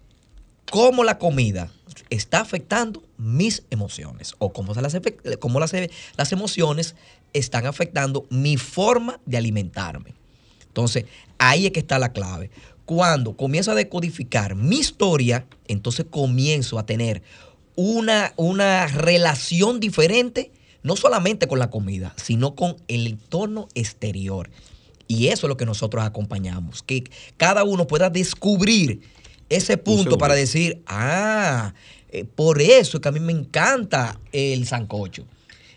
[0.71, 1.69] cómo la comida
[2.09, 4.97] está afectando mis emociones o cómo, se las,
[5.39, 5.73] cómo las,
[6.15, 6.95] las emociones
[7.33, 10.13] están afectando mi forma de alimentarme.
[10.65, 11.05] Entonces,
[11.37, 12.49] ahí es que está la clave.
[12.85, 17.21] Cuando comienzo a decodificar mi historia, entonces comienzo a tener
[17.75, 20.51] una, una relación diferente,
[20.83, 24.49] no solamente con la comida, sino con el entorno exterior.
[25.07, 27.03] Y eso es lo que nosotros acompañamos, que
[27.37, 29.01] cada uno pueda descubrir
[29.49, 31.73] ese punto para decir, ah,
[32.09, 35.25] eh, por eso es que a mí me encanta el sancocho.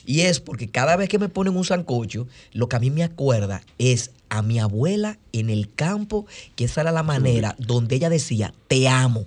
[0.07, 3.03] Y es porque cada vez que me ponen un sancocho, lo que a mí me
[3.03, 8.11] acuerda es a mi abuela en el campo, que esa era la manera donde ella
[8.11, 9.27] decía, te amo.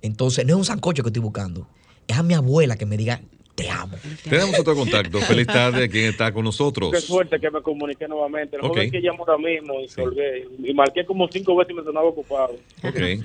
[0.00, 1.66] Entonces, no es un sancocho que estoy buscando,
[2.06, 3.20] es a mi abuela que me diga,
[3.58, 3.94] te amo.
[4.28, 5.18] Tenemos otro contacto.
[5.22, 5.88] Feliz tarde.
[5.88, 6.90] ¿Quién está con nosotros?
[6.92, 8.56] Qué suerte que me comuniqué nuevamente.
[8.56, 8.68] El Ok.
[8.68, 10.46] joven que llamó ahora mismo y colgué.
[10.64, 12.54] Y marqué como cinco veces y me sonaba ocupado.
[12.84, 12.96] Ok.
[12.96, 13.24] El,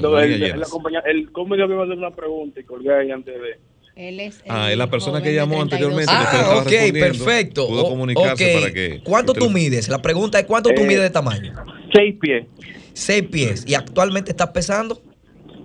[0.00, 3.10] María- el, la compañía- el cómico me iba a hacer una pregunta y colgué ahí
[3.10, 3.58] antes de...
[3.96, 6.12] Él es Ah, el es la persona que llamó 32 anteriormente.
[6.14, 7.68] Ah, ok, perfecto.
[7.68, 8.60] Pudo comunicarse ok.
[8.60, 9.00] para que.
[9.04, 9.88] ¿Cuánto usted- tú mides?
[9.88, 11.54] La pregunta es, ¿cuánto tú Eh, mides de tamaño?
[11.92, 12.44] Seis pies.
[12.92, 13.64] Seis pies.
[13.68, 15.00] ¿Y actualmente estás pesando?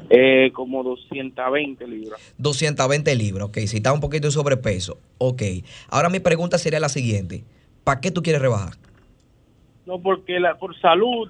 [0.09, 2.19] Eh, como 220 libras.
[2.37, 3.57] 220 libras, ok.
[3.59, 5.41] Si está un poquito de sobrepeso, ok.
[5.89, 7.43] Ahora mi pregunta sería la siguiente.
[7.83, 8.73] ¿Para qué tú quieres rebajar?
[9.85, 11.29] No, porque la, por salud,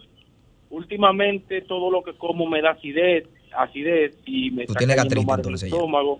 [0.69, 3.25] últimamente todo lo que como me da acidez,
[3.57, 5.65] acidez y me Tú está tienes el ya.
[5.67, 6.19] estómago.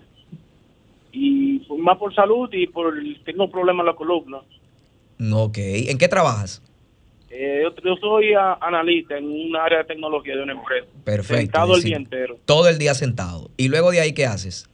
[1.11, 2.93] Y más por salud y por
[3.25, 4.37] tengo problemas en la columna.
[5.33, 5.57] Ok.
[5.57, 6.61] ¿En qué trabajas?
[7.31, 10.87] Eh, yo, yo soy a- analista en un área de tecnología de una empresa.
[11.03, 11.41] Perfecto.
[11.41, 12.37] Sentado el día entero.
[12.45, 13.49] Todo el día sentado.
[13.57, 14.67] ¿Y luego de ahí qué haces?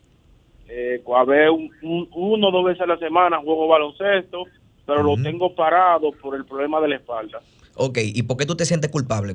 [0.69, 4.45] Eh, a ver, un, un- uno o dos veces a la semana juego baloncesto,
[4.85, 7.41] pero lo tengo parado por el problema de la espalda.
[7.75, 7.97] Ok.
[8.01, 9.33] ¿Y por qué tú te sientes culpable?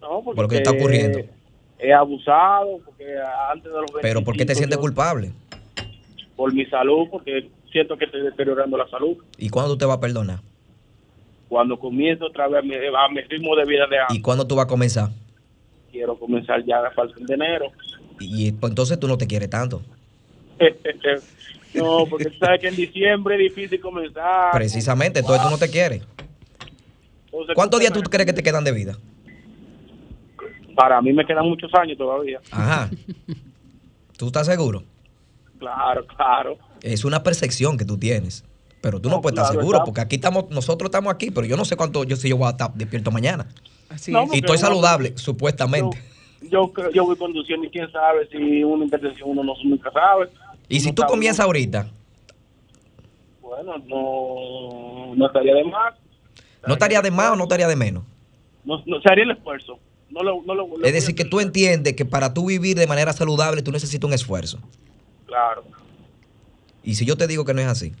[0.00, 1.18] No, porque Por lo que está ocurriendo.
[1.78, 3.04] He abusado, porque
[3.50, 5.32] antes de los Pero ¿por qué te 25 sientes yo- culpable?
[6.36, 9.16] Por mi salud, porque siento que estoy deteriorando la salud.
[9.36, 10.40] ¿Y cuándo tú te vas a perdonar?
[11.52, 14.64] Cuando comienzo otra vez a mi, ritmo de vida de antes, ¿Y cuándo tú vas
[14.64, 15.10] a comenzar?
[15.90, 17.66] quiero comenzar ya a partir de enero.
[18.18, 19.82] Y pues, entonces tú no te quieres tanto.
[21.74, 24.50] no, porque tú sabes que en diciembre es difícil comenzar.
[24.52, 26.02] Precisamente, entonces tú no te quieres.
[27.26, 28.96] Entonces, ¿Cuántos días tú crees que te quedan de vida?
[30.74, 32.40] Para mí me quedan muchos años todavía.
[32.50, 32.88] Ajá.
[34.16, 34.84] ¿Tú estás seguro?
[35.58, 36.56] Claro, claro.
[36.80, 38.42] Es una percepción que tú tienes.
[38.82, 41.46] Pero tú no, No, puedes estar seguro, está- porque aquí estamos, nosotros estamos aquí, pero
[41.46, 43.46] yo no sé cuánto, yo si yo voy a estar despierto mañana.
[43.88, 44.34] Así No, es.
[44.34, 45.96] Y estoy saludable, supuestamente.
[46.42, 50.28] Yo, yo, yo voy conduciendo y quién sabe si una intervención uno no nunca sabe.
[50.68, 51.86] Y si tú comienzas ahorita,
[53.40, 55.94] Bueno, no, no estaría de más.
[56.66, 58.02] ¿no estaría de más o no estaría de menos?
[58.64, 59.78] No, no, se haría el esfuerzo.
[60.10, 62.86] No lo, no lo- lo Es decir, que tú entiendes que para tú vivir de
[62.86, 64.58] manera saludable tú necesitas un esfuerzo.
[65.26, 65.64] Claro.
[66.84, 67.92] Y si yo te digo que no es así,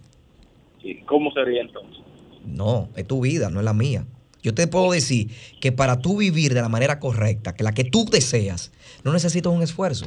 [1.06, 1.98] ¿Cómo sería entonces?
[2.44, 4.04] no, es tu vida, no es la mía.
[4.42, 7.84] Yo te puedo decir que para tú vivir de la manera correcta, que la que
[7.84, 8.72] tú deseas,
[9.04, 10.06] no necesitas un esfuerzo.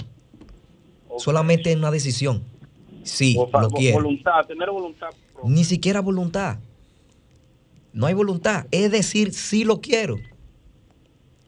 [1.18, 2.44] Solamente es una decisión.
[3.04, 3.98] Sí, O lo quiero.
[3.98, 5.08] Voluntad, tener voluntad.
[5.34, 5.50] propia.
[5.56, 6.58] Ni siquiera voluntad.
[7.94, 8.66] No hay voluntad.
[8.72, 10.18] Es decir, sí lo quiero.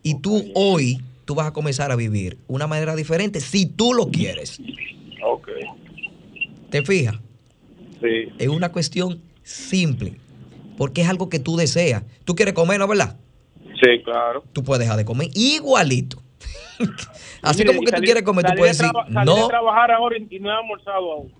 [0.01, 4.07] Y tú hoy, tú vas a comenzar a vivir una manera diferente si tú lo
[4.07, 4.61] quieres.
[5.25, 5.49] Ok.
[6.69, 7.17] ¿Te fijas?
[8.01, 8.31] Sí.
[8.37, 10.17] Es una cuestión simple.
[10.77, 12.03] Porque es algo que tú deseas.
[12.23, 13.17] Tú quieres comer, ¿no verdad?
[13.81, 14.43] Sí, claro.
[14.53, 16.21] Tú puedes dejar de comer igualito.
[17.41, 19.47] Así Mire, como que tú salí- quieres comer, tú puedes de decir, salí de no.
[19.47, 21.31] trabajar ahora y y no he almorzado aún.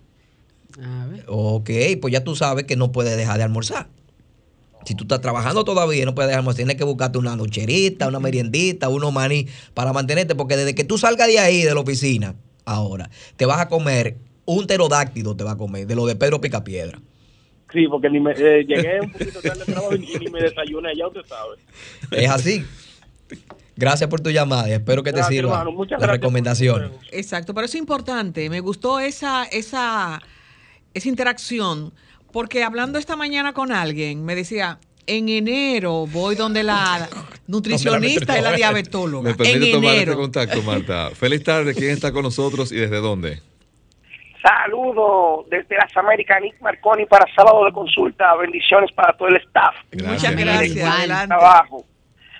[0.82, 1.24] A ver.
[1.28, 3.88] Ok, pues ya tú sabes que no puedes dejar de almorzar.
[4.84, 6.56] Si tú estás trabajando todavía, no puedes dejar de almorzar.
[6.58, 10.34] Tienes que buscarte una nocherita, una meriendita, unos maní para mantenerte.
[10.34, 14.16] Porque desde que tú salgas de ahí, de la oficina, ahora, te vas a comer
[14.48, 16.98] un pterodáctilo, te vas a comer, de lo de Pedro Picapiedra.
[17.70, 20.40] Sí, porque ni me, eh, llegué un poquito tarde al trabajo y, y ni me
[20.40, 21.56] desayuné, ya usted sabe.
[22.10, 22.64] Es así.
[23.76, 25.86] Gracias por tu llamada y espero que te sirva hermano.
[25.98, 26.92] La recomendación.
[27.12, 28.48] Exacto, pero es importante.
[28.48, 30.22] Me gustó esa, esa,
[30.94, 31.92] esa interacción,
[32.32, 37.06] porque hablando esta mañana con alguien, me decía, en enero voy donde la
[37.46, 39.28] nutricionista y la diabetóloga.
[39.28, 40.16] Me permite en tomar este enero.
[40.16, 41.10] contacto, Marta.
[41.10, 41.74] Feliz tarde.
[41.74, 43.42] ¿Quién está con nosotros y desde dónde?
[44.42, 48.34] Saludo desde las Américas, Nick Marconi, para sábado de consulta.
[48.36, 49.74] Bendiciones para todo el staff.
[49.92, 50.98] Muchas gracias.
[50.98, 51.26] Adelante.
[51.28, 51.84] Trabajo.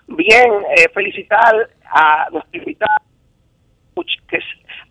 [0.07, 2.95] Bien, eh, felicitar a nuestro invitado,
[4.29, 4.39] que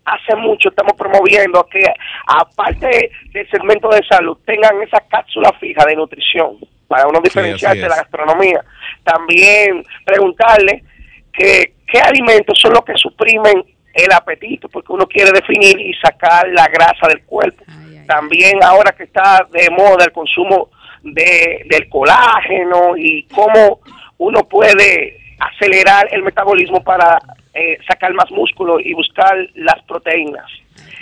[0.05, 1.83] hace mucho estamos promoviendo que,
[2.27, 7.89] aparte del segmento de salud, tengan esa cápsula fija de nutrición para uno diferenciarse de
[7.89, 8.63] la gastronomía.
[9.03, 10.83] También preguntarle
[11.31, 13.63] que, qué alimentos son los que suprimen
[13.97, 17.63] el apetito, porque uno quiere definir y sacar la grasa del cuerpo.
[18.07, 20.69] También ahora que está de moda el consumo
[21.03, 23.79] de, del colágeno y cómo
[24.17, 27.19] uno puede acelerar el metabolismo para
[27.53, 30.45] eh, sacar más músculo y buscar las proteínas.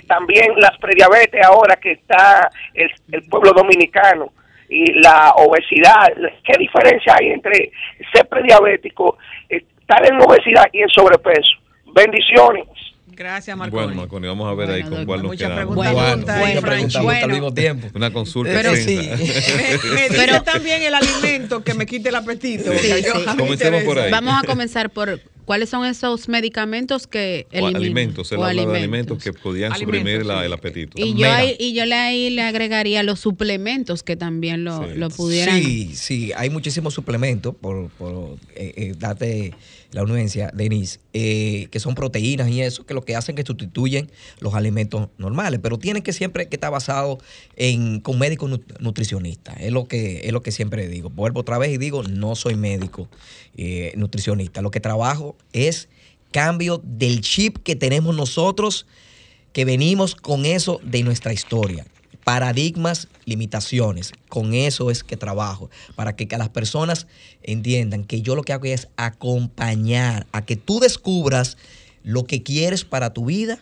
[0.07, 4.31] También las prediabetes ahora que está el, el pueblo dominicano
[4.69, 6.07] y la obesidad,
[6.43, 7.71] ¿qué diferencia hay entre
[8.13, 9.17] ser prediabético,
[9.49, 11.57] estar en obesidad y en sobrepeso?
[11.93, 12.65] Bendiciones.
[13.15, 13.83] Gracias, Marconi.
[13.85, 15.75] Bueno, Marconi, vamos a ver ahí con cuál nos muchas quedamos.
[15.75, 16.97] preguntas Bueno, muchas preguntas Franchi.
[16.97, 17.87] juntas al mismo tiempo.
[17.93, 19.17] Una consulta Pero extensa.
[19.17, 19.27] sí.
[19.93, 22.71] Me dice también el alimento que me quite el apetito.
[22.73, 23.09] Sí, sí.
[23.27, 24.11] me Comencemos por ahí.
[24.11, 27.75] Vamos a comenzar por cuáles son esos medicamentos que O eliminan.
[27.81, 28.81] alimentos, él o habla de alimentos.
[28.81, 30.93] alimentos que podían Alimentos, suprimir la- el apetito.
[30.99, 34.95] Y yo, ahí, y yo le, ahí le agregaría los suplementos que también lo, Sí.
[34.97, 35.61] lo pudieran.
[35.61, 39.53] Sí, sí, hay muchísimos suplementos, por, por eh, eh, darte
[39.95, 44.11] la anuencia, Denise, eh, que son proteínas y eso, que lo que hacen que sustituyen
[44.41, 47.17] los alimentos normales, pero tienen que siempre que estar basado
[47.55, 51.09] en con médico nu- nutricionista, es lo que es lo que siempre digo.
[51.09, 53.07] Vuelvo otra vez y digo, no soy médico
[53.55, 55.87] eh, nutricionista, lo que trabajo es
[56.31, 58.85] cambio del chip que tenemos nosotros
[59.53, 61.85] que venimos con eso de nuestra historia.
[62.25, 64.11] Paradigmas, limitaciones.
[64.29, 65.69] Con eso es que trabajo.
[65.95, 67.05] Para que, las personas
[67.43, 71.55] entiendan que yo lo que hago es acompañar a que tú descubras
[72.03, 73.59] lo que quieres para tu vida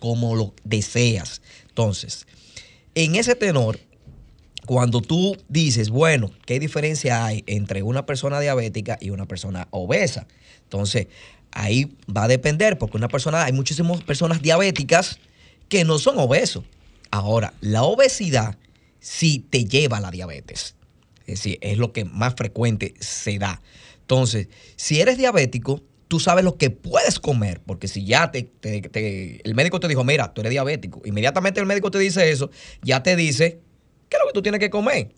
[0.00, 1.40] como lo deseas.
[1.68, 2.26] Entonces,
[2.96, 3.78] en ese tenor,
[4.66, 10.26] cuando tú dices, bueno, ¿qué diferencia hay entre una persona diabética y una persona obesa?
[10.64, 11.06] Entonces,
[11.52, 15.20] ahí va a depender, porque una persona, hay muchísimas personas diabéticas
[15.68, 16.64] que no son obesos.
[17.10, 18.56] Ahora, la obesidad
[19.00, 20.74] sí te lleva a la diabetes.
[21.20, 23.60] Es decir, es lo que más frecuente se da.
[24.00, 29.40] Entonces, si eres diabético, tú sabes lo que puedes comer, porque si ya te, te-
[29.44, 32.50] el médico te dijo, mira, tú eres diabético, inmediatamente el médico te dice eso,
[32.82, 33.60] ya te dice,
[34.08, 35.12] ¿qué es lo que tú tienes que comer?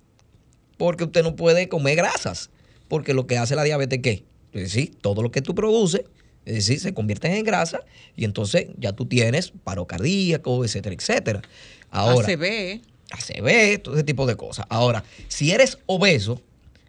[0.76, 2.50] Porque usted no puede comer grasas,
[2.88, 4.24] porque lo que hace la diabetes, ¿qué?
[4.52, 6.02] Es decir, todo lo que tú produces,
[6.44, 7.80] es decir, se convierte en grasa
[8.16, 11.42] y entonces ya tú tienes paro cardíaco, etcétera, etcétera.
[11.90, 12.80] Ahora, ACV.
[13.10, 14.66] ACV, todo ese tipo de cosas.
[14.68, 16.40] Ahora, si eres obeso,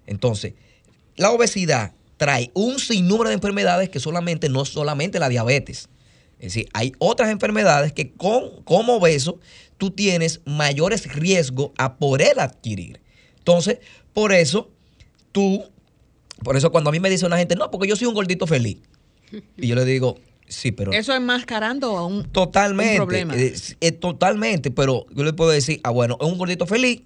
[0.07, 0.53] entonces
[1.15, 5.89] la obesidad trae un sinnúmero de enfermedades que solamente, no solamente la diabetes.
[6.39, 9.39] Es decir, hay otras enfermedades que con, como obeso
[9.77, 12.99] tú tienes mayores riesgos a poder adquirir.
[13.37, 13.79] Entonces,
[14.13, 14.69] por eso
[15.31, 15.63] tú,
[16.43, 18.47] por eso cuando a mí me dice una gente, no, porque yo soy un gordito
[18.47, 18.77] feliz.
[19.57, 20.17] Y yo le digo,
[20.51, 20.91] sí, pero...
[20.91, 22.93] Eso es mascarando a un, Totalmente.
[22.93, 23.35] un problema.
[23.35, 27.01] eh, eh, totalmente, pero yo le puedo decir, ah, bueno, es un gordito feliz.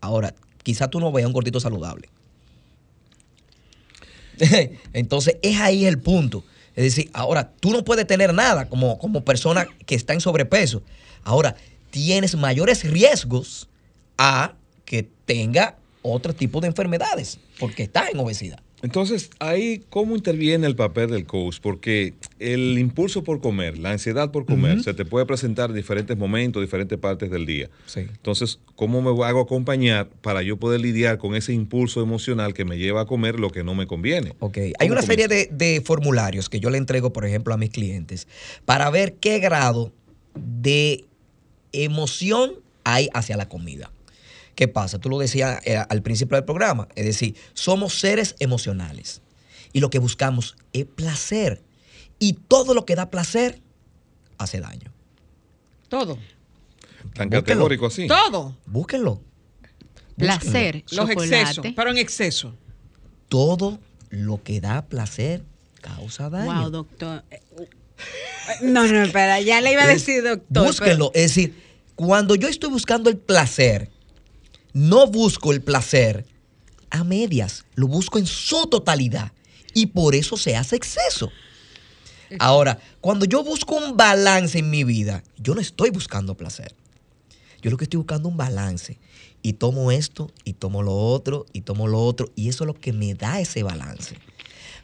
[0.00, 2.08] Ahora, quizás tú no veas un gordito saludable.
[4.92, 6.44] Entonces, es ahí el punto.
[6.76, 10.82] Es decir, ahora, tú no puedes tener nada como, como persona que está en sobrepeso.
[11.22, 11.56] Ahora,
[11.90, 13.68] tienes mayores riesgos
[14.18, 18.60] a que tenga otro tipo de enfermedades, porque estás en obesidad.
[18.84, 21.56] Entonces, ahí, ¿cómo interviene el papel del coach?
[21.62, 26.18] Porque el impulso por comer, la ansiedad por comer, se te puede presentar en diferentes
[26.18, 27.70] momentos, diferentes partes del día.
[27.86, 28.00] Sí.
[28.00, 32.76] Entonces, ¿cómo me hago acompañar para yo poder lidiar con ese impulso emocional que me
[32.76, 34.34] lleva a comer lo que no me conviene?
[34.40, 37.56] Ok, hay ¿Cómo una serie de, de formularios que yo le entrego, por ejemplo, a
[37.56, 38.28] mis clientes
[38.66, 39.92] para ver qué grado
[40.34, 41.06] de
[41.72, 42.52] emoción
[42.84, 43.90] hay hacia la comida.
[44.54, 44.98] ¿Qué pasa?
[44.98, 49.20] Tú lo decías eh, al principio del programa, es decir, somos seres emocionales
[49.72, 51.62] y lo que buscamos es placer
[52.18, 53.60] y todo lo que da placer
[54.38, 54.92] hace daño.
[55.88, 56.18] Todo.
[57.14, 57.42] Tan Búsquelo.
[57.42, 58.06] categórico así.
[58.06, 58.56] Todo.
[58.66, 59.20] Búsquenlo.
[60.16, 61.40] Placer, Los chocolate.
[61.40, 62.54] excesos, pero en exceso.
[63.28, 65.42] Todo lo que da placer
[65.80, 66.62] causa daño.
[66.62, 67.24] Wow, doctor.
[67.30, 67.40] Eh,
[68.62, 70.66] No, no, espera, ya le iba a decir, doctor.
[70.66, 71.10] Búsquenlo.
[71.14, 71.60] Es decir,
[71.96, 73.90] cuando yo estoy buscando el placer,
[74.74, 76.26] no busco el placer
[76.90, 79.32] a medias, lo busco en su totalidad.
[79.72, 81.30] Y por eso se hace exceso.
[82.38, 86.74] Ahora, cuando yo busco un balance en mi vida, yo no estoy buscando placer.
[87.62, 88.98] Yo lo que estoy buscando es un balance.
[89.42, 92.30] Y tomo esto, y tomo lo otro, y tomo lo otro.
[92.34, 94.16] Y eso es lo que me da ese balance.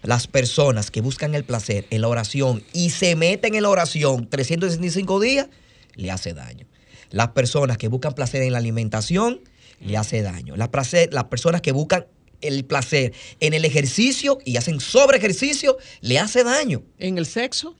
[0.03, 4.28] Las personas que buscan el placer en la oración y se meten en la oración
[4.28, 5.49] 365 días,
[5.95, 6.66] le hace daño.
[7.11, 9.41] Las personas que buscan placer en la alimentación,
[9.81, 10.57] le hace daño.
[10.57, 12.07] Las, placer- las personas que buscan
[12.41, 16.83] el placer en el ejercicio y hacen sobre ejercicio, le hace daño.
[16.99, 17.76] En el sexo.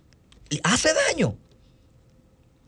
[0.51, 1.37] Le hace daño.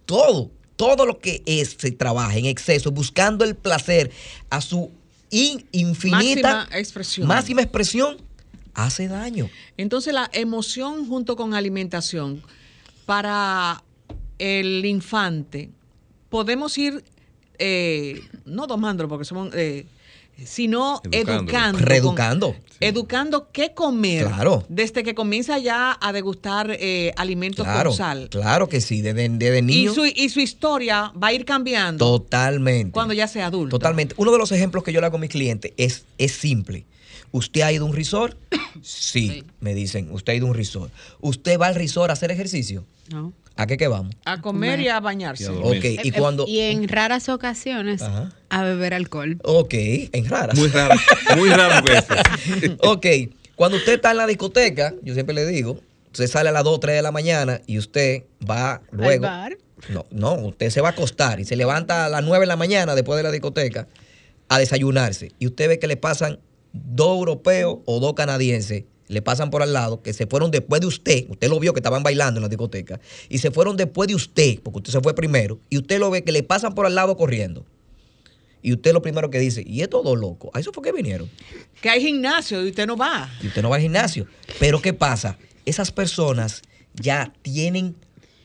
[0.06, 4.10] todo, todo lo que es, se trabaja en exceso, buscando el placer
[4.50, 4.90] a su
[5.30, 7.28] in- infinita Máxima expresión.
[7.28, 8.16] máxima expresión,
[8.74, 9.48] hace daño.
[9.76, 12.42] Entonces la emoción junto con alimentación
[13.06, 13.82] para
[14.38, 15.70] el infante,
[16.28, 17.04] podemos ir,
[17.58, 19.86] eh, no domándolo porque somos, eh,
[20.44, 21.78] sino educando.
[21.78, 22.56] con- Reeducando.
[22.80, 24.26] Educando qué comer.
[24.26, 24.64] Claro.
[24.68, 28.28] Desde que comienza ya a degustar eh, alimentos Claro, con sal.
[28.30, 29.94] claro que sí, desde, desde Y niño.
[29.94, 32.90] su, y su historia va a ir cambiando Totalmente.
[32.92, 33.78] cuando ya sea adulto.
[33.78, 34.14] Totalmente.
[34.18, 36.84] Uno de los ejemplos que yo le hago a mis clientes es, es simple.
[37.30, 38.36] ¿Usted ha ido a un resort?
[38.82, 40.90] Sí, me dicen, usted ha ido a un resort.
[41.20, 42.84] ¿Usted va al resort a hacer ejercicio?
[43.10, 43.32] No.
[43.56, 44.14] ¿A qué que vamos?
[44.24, 45.44] A comer y a bañarse.
[45.44, 45.78] Y a dormir.
[45.78, 46.46] Ok, Eh, y eh, cuando...
[46.46, 48.32] y en raras ocasiones Ajá.
[48.48, 49.38] a beber alcohol.
[49.44, 50.58] Ok, en raras.
[50.58, 50.94] Muy raro,
[51.36, 52.76] muy raro veces.
[52.82, 53.06] ok,
[53.54, 56.74] cuando usted está en la discoteca, yo siempre le digo, usted sale a las 2
[56.74, 59.22] o 3 de la mañana y usted va luego...
[59.22, 59.56] bar?
[59.88, 62.56] No, no, usted se va a acostar y se levanta a las 9 de la
[62.56, 63.88] mañana después de la discoteca
[64.48, 65.32] a desayunarse.
[65.38, 66.38] Y usted ve que le pasan
[66.72, 70.86] dos europeos o dos canadienses, le pasan por al lado, que se fueron después de
[70.86, 71.26] usted.
[71.28, 72.98] Usted lo vio que estaban bailando en la discoteca.
[73.28, 75.60] Y se fueron después de usted, porque usted se fue primero.
[75.68, 77.66] Y usted lo ve que le pasan por al lado corriendo.
[78.62, 80.50] Y usted lo primero que dice, ¿y estos dos locos?
[80.54, 81.28] ¿A eso fue que vinieron?
[81.80, 83.28] Que hay gimnasio y usted no va.
[83.42, 84.26] y usted no va al gimnasio.
[84.58, 85.36] Pero ¿qué pasa?
[85.66, 86.62] Esas personas
[86.94, 87.94] ya tienen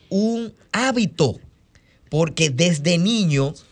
[0.09, 1.39] un hábito,
[2.09, 3.65] porque desde niños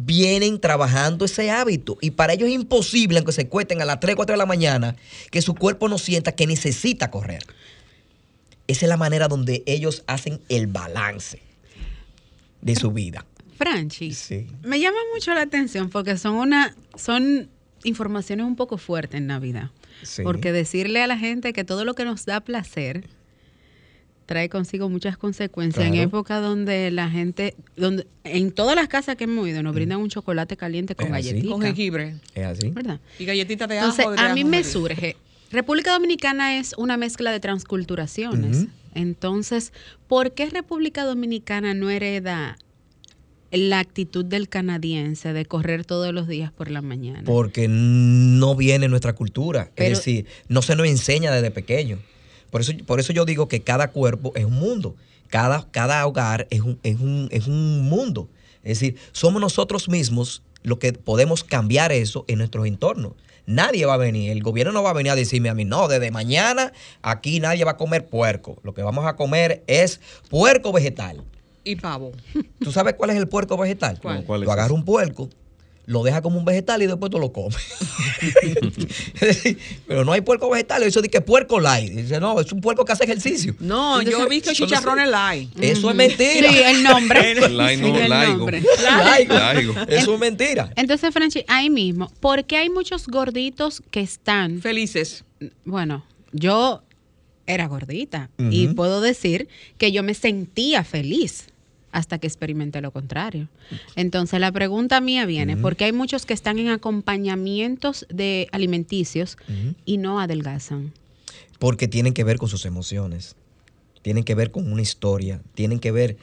[0.00, 1.98] vienen trabajando ese hábito.
[2.00, 4.94] Y para ellos es imposible, aunque se cuesten a las 3, 4 de la mañana,
[5.30, 7.42] que su cuerpo no sienta que necesita correr.
[8.68, 11.42] Esa es la manera donde ellos hacen el balance
[12.62, 13.26] de su vida.
[13.56, 14.46] Franchi, Sí.
[14.62, 17.48] me llama mucho la atención porque son una son
[17.82, 19.70] informaciones un poco fuertes en Navidad.
[20.04, 20.22] Sí.
[20.22, 23.04] Porque decirle a la gente que todo lo que nos da placer
[24.28, 29.24] trae consigo muchas consecuencias en época donde la gente, donde en todas las casas que
[29.24, 31.50] hemos ido nos brindan un chocolate caliente con galletitas.
[31.50, 32.16] Con jengibre.
[32.34, 32.68] ¿Es así?
[32.68, 33.00] ¿Verdad?
[33.18, 34.12] Y galletitas de Entonces, ajo.
[34.12, 35.16] de a mí me surge.
[35.50, 38.66] República Dominicana es una mezcla de transculturaciones.
[38.94, 39.72] Entonces,
[40.08, 42.58] ¿por qué República Dominicana no hereda
[43.50, 47.22] la actitud del canadiense de correr todos los días por la mañana?
[47.24, 49.70] Porque no viene en nuestra cultura.
[49.74, 51.98] Pero- es decir, no se nos enseña desde pequeño.
[52.50, 54.96] Por eso, por eso yo digo que cada cuerpo es un mundo.
[55.28, 58.28] Cada, cada hogar es un, es, un, es un mundo.
[58.62, 63.12] Es decir, somos nosotros mismos los que podemos cambiar eso en nuestros entornos.
[63.46, 65.88] Nadie va a venir, el gobierno no va a venir a decirme a mí, no,
[65.88, 68.58] desde mañana aquí nadie va a comer puerco.
[68.62, 71.24] Lo que vamos a comer es puerco vegetal.
[71.64, 72.12] Y pavo.
[72.60, 73.98] ¿Tú sabes cuál es el puerco vegetal?
[74.00, 74.24] ¿Cuál?
[74.24, 75.30] ¿Cuál es Tú agarras un puerco,
[75.88, 77.56] lo dejas como un vegetal y después tú lo comes.
[79.86, 81.92] Pero no hay puerco vegetal, eso dice que puerco light.
[81.92, 83.54] Dice, no, es un puerco que hace ejercicio.
[83.58, 85.50] No, yo he visto chicharrones light.
[85.58, 86.50] Eso es mentira.
[86.52, 87.34] Sí, el nombre.
[87.50, 88.36] Lai no, Sí, el laigo.
[88.36, 88.62] nombre.
[88.82, 89.34] Laigo.
[89.34, 89.74] Laigo.
[89.88, 90.70] Eso es mentira.
[90.76, 95.24] Entonces, Franchi, ahí mismo, ¿por qué hay muchos gorditos que están Felices.
[95.64, 96.82] bueno, yo
[97.46, 101.46] era gordita y puedo decir que yo me sentía feliz
[101.92, 103.48] hasta que experimenté lo contrario.
[103.96, 109.36] Entonces la pregunta mía viene, ¿por qué hay muchos que están en acompañamientos de alimenticios
[109.84, 110.92] y no adelgazan?
[111.58, 113.36] Porque tienen que ver con sus emociones.
[114.02, 115.40] Tienen que ver con una historia.
[115.54, 116.16] Tienen que ver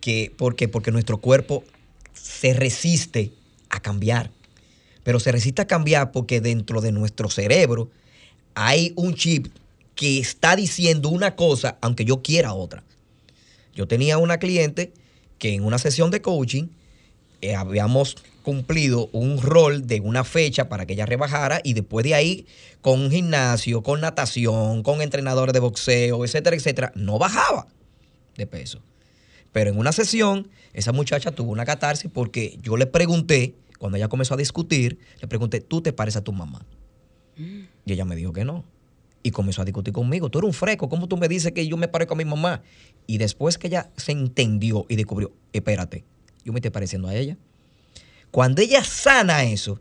[0.00, 0.32] que.
[0.36, 0.68] ¿Por qué?
[0.68, 1.64] Porque nuestro cuerpo
[2.12, 3.32] se resiste
[3.68, 4.30] a cambiar.
[5.04, 7.90] Pero se resiste a cambiar porque dentro de nuestro cerebro
[8.54, 9.46] hay un chip
[9.94, 12.82] que está diciendo una cosa aunque yo quiera otra.
[13.74, 14.92] Yo tenía una cliente
[15.40, 16.68] que en una sesión de coaching
[17.40, 22.14] eh, habíamos cumplido un rol de una fecha para que ella rebajara y después de
[22.14, 22.46] ahí
[22.82, 27.66] con un gimnasio, con natación, con entrenadores de boxeo, etcétera, etcétera, no bajaba
[28.36, 28.82] de peso.
[29.52, 34.08] Pero en una sesión, esa muchacha tuvo una catarsis porque yo le pregunté, cuando ella
[34.08, 36.64] comenzó a discutir, le pregunté, ¿tú te pareces a tu mamá?
[37.36, 38.64] Y ella me dijo que no.
[39.22, 40.30] Y comenzó a discutir conmigo.
[40.30, 40.88] Tú eres un fresco.
[40.88, 42.62] ¿Cómo tú me dices que yo me parezco a mi mamá?
[43.06, 46.04] Y después que ella se entendió y descubrió, espérate,
[46.44, 47.36] yo me estoy pareciendo a ella.
[48.30, 49.80] Cuando ella sana eso,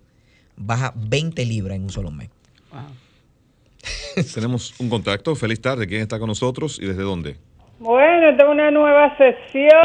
[0.57, 2.29] baja 20 libras en un solo mes.
[4.33, 5.35] Tenemos un contacto.
[5.35, 5.87] Feliz tarde.
[5.87, 7.37] ¿Quién está con nosotros y desde dónde?
[7.79, 9.83] Bueno, esta es una nueva sesión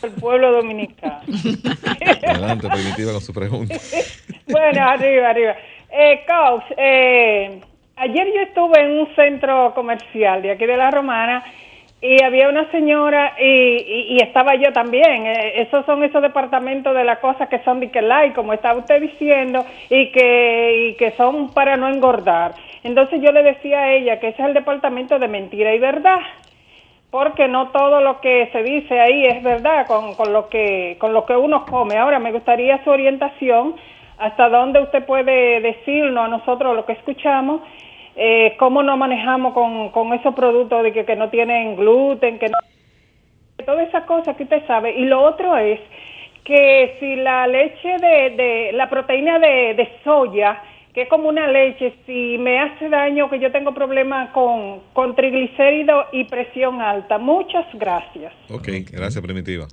[0.00, 1.22] del pueblo dominicano.
[2.26, 3.74] Adelante, Primitiva, con su pregunta.
[4.46, 5.56] bueno, arriba, arriba.
[5.90, 7.60] Eh, Cox, eh,
[8.02, 11.44] ayer yo estuve en un centro comercial de aquí de La Romana
[12.00, 15.26] y había una señora y, estaba yo también.
[15.26, 18.80] Eh, esos son esos departamentos de las cosas que son de que like, como estaba
[18.80, 22.54] usted diciendo, y que, y que son para no engordar.
[22.82, 26.18] Entonces yo le decía a ella que ese es el departamento de mentira y verdad.
[27.10, 31.12] porque no todo lo que se dice ahí es verdad con, con, lo que con
[31.12, 31.98] lo que uno come.
[31.98, 33.76] Ahora me gustaría su orientación
[34.18, 37.60] hasta dónde usted puede decirnos a nosotros lo que escuchamos,
[38.16, 42.48] eh, cómo nos manejamos con, con esos productos de que, que no tienen gluten, que
[42.48, 42.58] no
[43.64, 44.98] todas esas cosas que usted sabe.
[44.98, 45.78] Y lo otro es
[46.44, 50.60] que si la leche de, de la proteína de, de soya
[50.92, 55.16] que es como una leche, si me hace daño, que yo tengo problemas con, con
[55.16, 57.16] triglicéridos y presión alta.
[57.16, 58.32] Muchas gracias.
[58.50, 59.66] Ok, gracias, Primitiva.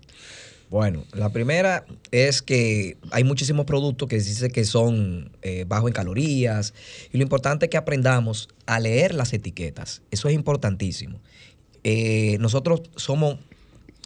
[0.70, 5.94] Bueno, la primera es que hay muchísimos productos que dice que son eh, bajos en
[5.94, 6.74] calorías
[7.12, 10.04] y lo importante es que aprendamos a leer las etiquetas.
[10.12, 11.20] Eso es importantísimo.
[11.84, 13.38] Eh, nosotros somos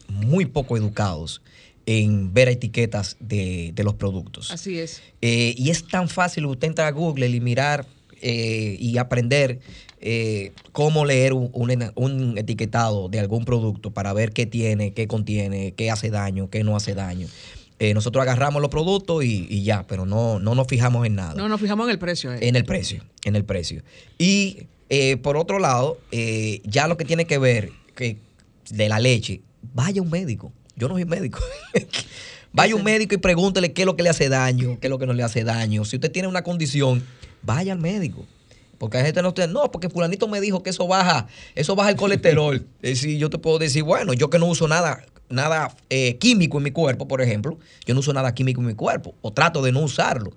[0.07, 1.41] muy poco educados
[1.85, 4.51] en ver etiquetas de, los productos.
[4.51, 5.01] Así es.
[5.21, 7.85] Eh, y es tan fácil usted entrar a Google y mirar
[8.23, 9.59] eh, y aprender
[10.01, 15.91] eh, cómo leer un, etiquetado de algún producto para ver qué tiene, qué contiene, qué
[15.91, 17.27] hace daño, qué no hace daño.
[17.93, 21.35] nosotros agarramos los productos y, ya, pero no, no nos fijamos en nada.
[21.35, 22.33] No nos fijamos en el precio.
[22.33, 23.83] En el precio, en el precio.
[24.17, 24.67] Y
[25.21, 25.99] por otro lado,
[26.63, 28.17] ya lo que tiene que ver que
[28.69, 29.41] de la leche,
[29.73, 31.39] vaya un médico yo no soy médico.
[32.51, 34.99] vaya un médico y pregúntele qué es lo que le hace daño, qué es lo
[34.99, 35.85] que no le hace daño.
[35.85, 37.03] Si usted tiene una condición,
[37.43, 38.25] vaya al médico.
[38.77, 41.91] Porque hay gente no usted, no, porque fulanito me dijo que eso baja, eso baja
[41.91, 42.65] el colesterol.
[42.81, 46.57] es decir, yo te puedo decir, bueno, yo que no uso nada, nada eh, químico
[46.57, 49.61] en mi cuerpo, por ejemplo, yo no uso nada químico en mi cuerpo, o trato
[49.61, 50.31] de no usarlo.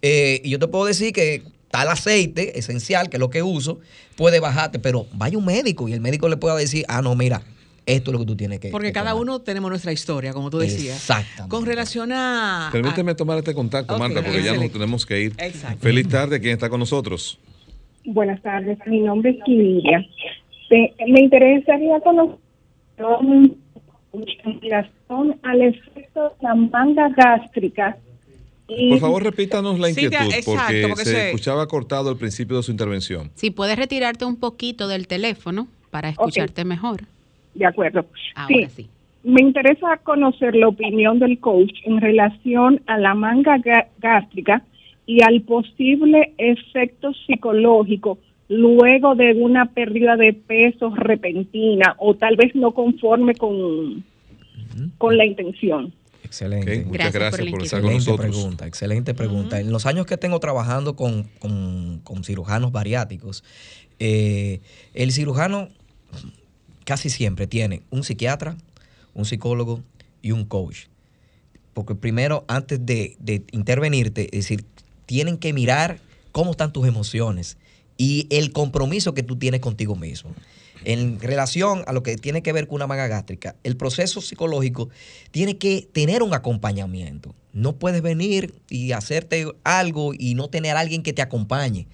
[0.00, 3.78] Eh, y yo te puedo decir que tal aceite esencial, que es lo que uso,
[4.16, 7.42] puede bajarte, pero vaya un médico y el médico le pueda decir, ah, no, mira,
[7.86, 10.58] esto es lo que tú tienes que Porque cada uno tenemos nuestra historia, como tú
[10.58, 10.96] decías.
[10.96, 11.50] Exactamente.
[11.50, 12.68] Con relación a...
[12.72, 15.32] Permíteme tomar este contacto, Marta, porque ya nos tenemos que ir.
[15.38, 15.78] Exacto.
[15.80, 17.38] Feliz tarde, ¿quién está con nosotros?
[18.04, 20.06] Buenas tardes, mi nombre es Kiviria.
[20.70, 22.38] Me interesaría conocer
[24.60, 27.96] relación al efecto de la manga gástrica.
[28.66, 33.30] Por favor, repítanos la inquietud, porque, se, escuchaba cortado al principio de su intervención.
[33.34, 37.02] Si puedes retirarte un poquito del teléfono para escucharte mejor.
[37.54, 38.06] De acuerdo.
[38.48, 38.88] sí.
[39.24, 43.62] Me interesa conocer la opinión del coach en relación a la manga
[43.98, 44.64] gástrica
[45.06, 52.54] y al posible efecto psicológico luego de una pérdida de peso repentina o tal vez
[52.54, 54.04] no conforme con,
[54.98, 55.92] con la intención.
[56.24, 56.84] Excelente.
[56.84, 58.30] muchas gracias, por, estar con nosotros.
[58.30, 59.60] pregunta, excelente pregunta.
[59.60, 63.44] En los años que tengo trabajando con, con, cirujanos bariáticos,
[63.98, 64.60] eh,
[64.94, 65.68] el cirujano
[66.84, 68.56] casi siempre tiene un psiquiatra,
[69.14, 69.82] un psicólogo
[70.20, 70.86] y un coach.
[71.74, 73.16] Porque primero, antes de,
[73.52, 74.64] intervenirte, es decir,
[75.06, 76.00] tienen que mirar
[76.32, 77.56] cómo están tus emociones
[77.96, 80.30] y el compromiso que tú tienes contigo mismo.
[80.84, 84.88] En relación a lo que tiene que ver con una maga gástrica, el proceso psicológico
[85.30, 87.34] tiene que tener un acompañamiento.
[87.52, 91.86] No puedes venir y hacerte algo y no tener a alguien que te acompañe.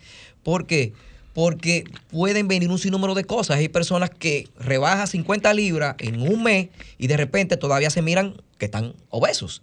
[0.42, 0.94] Porque
[1.38, 3.58] porque pueden venir un sinnúmero de cosas.
[3.58, 8.42] Hay personas que rebajan 50 libras en un mes y de repente todavía se miran
[8.58, 9.62] que están obesos.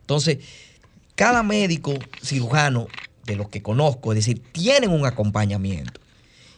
[0.00, 0.40] Entonces,
[1.14, 2.88] cada médico cirujano
[3.24, 5.98] de los que conozco, es decir, tienen un acompañamiento.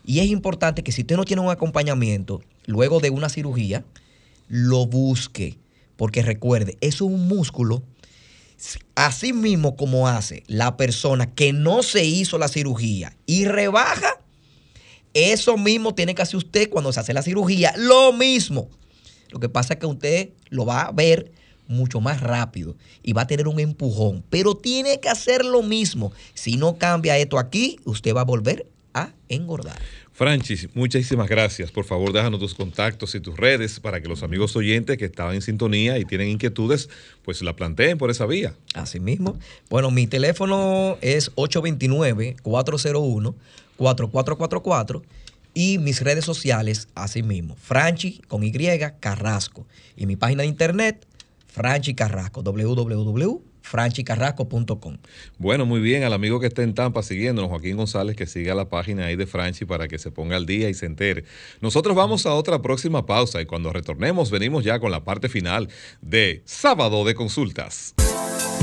[0.05, 3.85] Y es importante que si usted no tiene un acompañamiento, luego de una cirugía,
[4.49, 5.59] lo busque.
[5.95, 7.85] Porque recuerde, eso es un músculo,
[8.97, 14.16] así mismo como hace la persona que no se hizo la cirugía y rebaja,
[15.17, 17.73] eso mismo tiene que hacer usted cuando se hace la cirugía.
[17.77, 18.69] Lo mismo.
[19.31, 21.33] Lo que pasa es que usted lo va a ver
[21.69, 24.23] mucho más rápido y va a tener un empujón.
[24.31, 26.13] Pero tiene que hacer lo mismo.
[26.35, 29.81] Si no cambia esto aquí, usted va a volver a engordar.
[30.13, 31.71] Francis, muchísimas gracias.
[31.71, 35.35] Por favor, déjanos tus contactos y tus redes para que los amigos oyentes que estaban
[35.35, 36.89] en sintonía y tienen inquietudes,
[37.23, 38.55] pues la planteen por esa vía.
[38.73, 39.39] Así mismo.
[39.69, 43.35] Bueno, mi teléfono es 829 401
[43.77, 45.03] 4444
[45.57, 48.53] y mis redes sociales, así mismo, Franchi con Y
[49.01, 49.67] Carrasco.
[49.97, 51.07] Y mi página de internet,
[51.47, 54.99] Franchi Carrasco, www.franchicarrasco.com.
[55.39, 58.69] Bueno, muy bien, al amigo que está en Tampa siguiéndonos, Joaquín González, que siga la
[58.69, 61.25] página ahí de Franchi para que se ponga al día y se entere.
[61.63, 65.71] Nosotros vamos a otra próxima pausa y cuando retornemos venimos ya con la parte final
[66.03, 67.95] de Sábado de Consultas.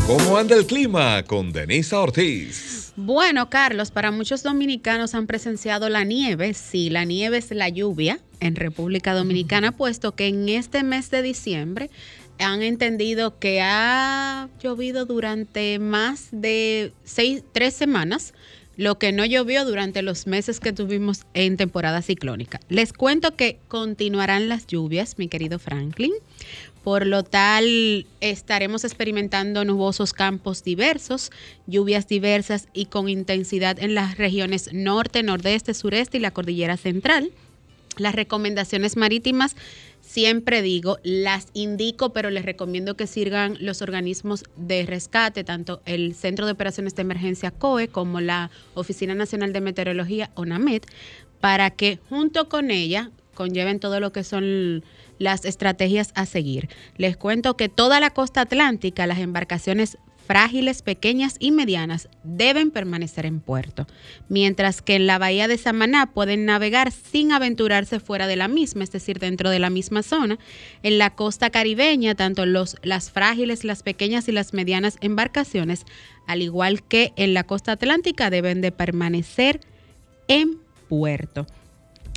[0.05, 2.82] ¿Cómo anda el clima con Denisa Ortiz?
[2.95, 6.53] Bueno, Carlos, para muchos dominicanos han presenciado la nieve.
[6.53, 11.23] Sí, la nieve es la lluvia en República Dominicana, puesto que en este mes de
[11.23, 11.89] diciembre
[12.37, 18.33] han entendido que ha llovido durante más de seis, tres semanas
[18.75, 22.59] lo que no llovió durante los meses que tuvimos en temporada ciclónica.
[22.69, 26.13] Les cuento que continuarán las lluvias, mi querido Franklin.
[26.83, 31.31] Por lo tal, estaremos experimentando nubosos campos diversos,
[31.65, 37.31] lluvias diversas y con intensidad en las regiones norte, nordeste, sureste y la cordillera central.
[37.97, 39.55] Las recomendaciones marítimas
[40.01, 46.13] siempre digo, las indico, pero les recomiendo que sirvan los organismos de rescate, tanto el
[46.13, 50.83] Centro de Operaciones de Emergencia COE como la Oficina Nacional de Meteorología ONAMED,
[51.39, 54.83] para que junto con ella conlleven todo lo que son
[55.19, 56.69] las estrategias a seguir.
[56.97, 63.25] Les cuento que toda la costa atlántica, las embarcaciones frágiles, pequeñas y medianas deben permanecer
[63.25, 63.87] en puerto,
[64.29, 68.83] mientras que en la bahía de Samaná pueden navegar sin aventurarse fuera de la misma,
[68.83, 70.39] es decir, dentro de la misma zona.
[70.81, 75.85] En la costa caribeña, tanto las frágiles, las pequeñas y las medianas embarcaciones,
[76.27, 79.59] al igual que en la costa atlántica, deben de permanecer
[80.27, 81.45] en puerto.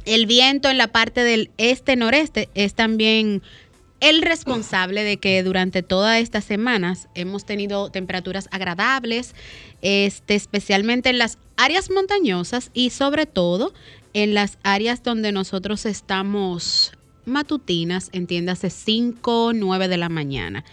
[0.07, 3.43] El viento en la parte del este-noreste es también
[3.99, 9.35] el responsable de que durante todas estas semanas hemos tenido temperaturas agradables,
[9.83, 13.75] este, especialmente en las áreas montañosas y sobre todo
[14.13, 16.93] en las áreas donde nosotros estamos
[17.25, 20.65] matutinas, entiéndase 5, 9 de la mañana.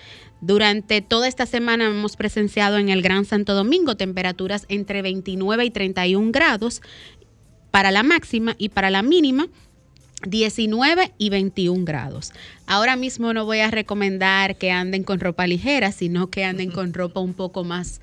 [0.41, 5.71] Durante toda esta semana hemos presenciado en el Gran Santo Domingo temperaturas entre 29 y
[5.71, 6.81] 31 grados
[7.73, 9.47] para la máxima y para la mínima
[10.27, 12.31] 19 y 21 grados.
[12.67, 16.93] Ahora mismo no voy a recomendar que anden con ropa ligera, sino que anden con
[16.93, 17.99] ropa un poco más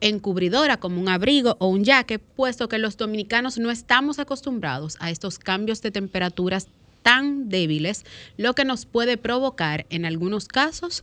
[0.00, 5.10] encubridora, como un abrigo o un jaque, puesto que los dominicanos no estamos acostumbrados a
[5.10, 6.68] estos cambios de temperaturas
[7.02, 8.06] tan débiles,
[8.38, 11.02] lo que nos puede provocar en algunos casos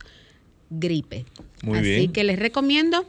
[0.70, 1.24] gripe.
[1.72, 3.06] Así que les recomiendo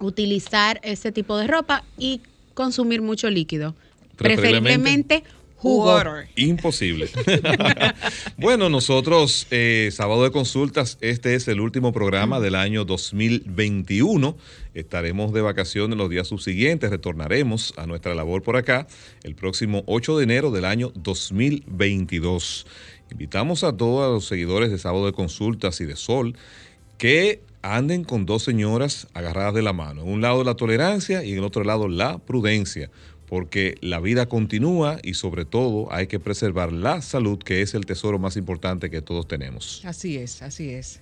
[0.00, 2.20] utilizar ese tipo de ropa y
[2.54, 3.76] consumir mucho líquido.
[4.18, 5.24] Preferiblemente
[5.58, 6.00] Jugo.
[6.36, 7.08] Imposible.
[8.36, 14.36] bueno, nosotros, eh, sábado de consultas, este es el último programa del año 2021.
[14.74, 18.86] Estaremos de vacaciones los días subsiguientes, retornaremos a nuestra labor por acá
[19.24, 22.66] el próximo 8 de enero del año 2022.
[23.10, 26.36] Invitamos a todos los seguidores de sábado de consultas y de Sol
[26.98, 30.02] que anden con dos señoras agarradas de la mano.
[30.02, 32.90] En un lado la tolerancia y en el otro lado la prudencia
[33.28, 37.84] porque la vida continúa y sobre todo hay que preservar la salud, que es el
[37.84, 39.82] tesoro más importante que todos tenemos.
[39.84, 41.00] Así es, así es.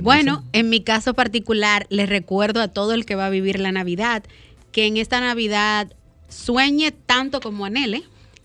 [0.00, 3.70] Bueno, en mi caso particular, les recuerdo a todo el que va a vivir la
[3.70, 4.24] Navidad
[4.72, 5.92] que en esta Navidad
[6.28, 8.02] sueñe tanto como anhele,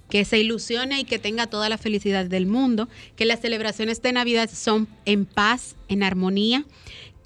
[0.10, 4.12] que se ilusione y que tenga toda la felicidad del mundo, que las celebraciones de
[4.12, 6.66] Navidad son en paz, en armonía,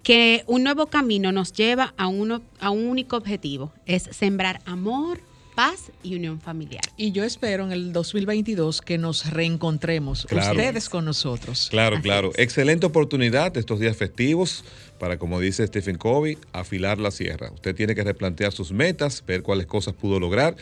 [0.04, 5.20] que un nuevo camino nos lleva a, uno, a un único objetivo, es sembrar amor,
[5.56, 6.84] paz y unión familiar.
[6.98, 11.70] Y yo espero en el 2022 que nos reencontremos, ustedes con nosotros.
[11.72, 12.32] Claro, claro.
[12.36, 14.66] Excelente oportunidad estos días festivos
[15.00, 17.52] para, como dice Stephen Covey, afilar la sierra.
[17.52, 20.56] Usted tiene que replantear sus metas, ver cuáles cosas pudo lograr,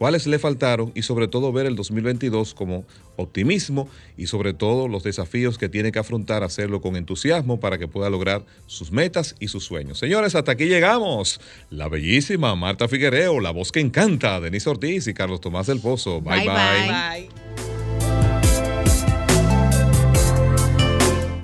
[0.00, 2.86] cuáles le faltaron y sobre todo ver el 2022 como
[3.16, 3.86] optimismo
[4.16, 8.08] y sobre todo los desafíos que tiene que afrontar, hacerlo con entusiasmo para que pueda
[8.08, 9.98] lograr sus metas y sus sueños.
[9.98, 11.38] Señores, hasta aquí llegamos.
[11.68, 16.22] La bellísima Marta Figuereo, la voz que encanta, Denise Ortiz y Carlos Tomás del Pozo.
[16.22, 16.46] bye.
[16.46, 16.48] bye.
[16.48, 17.69] bye.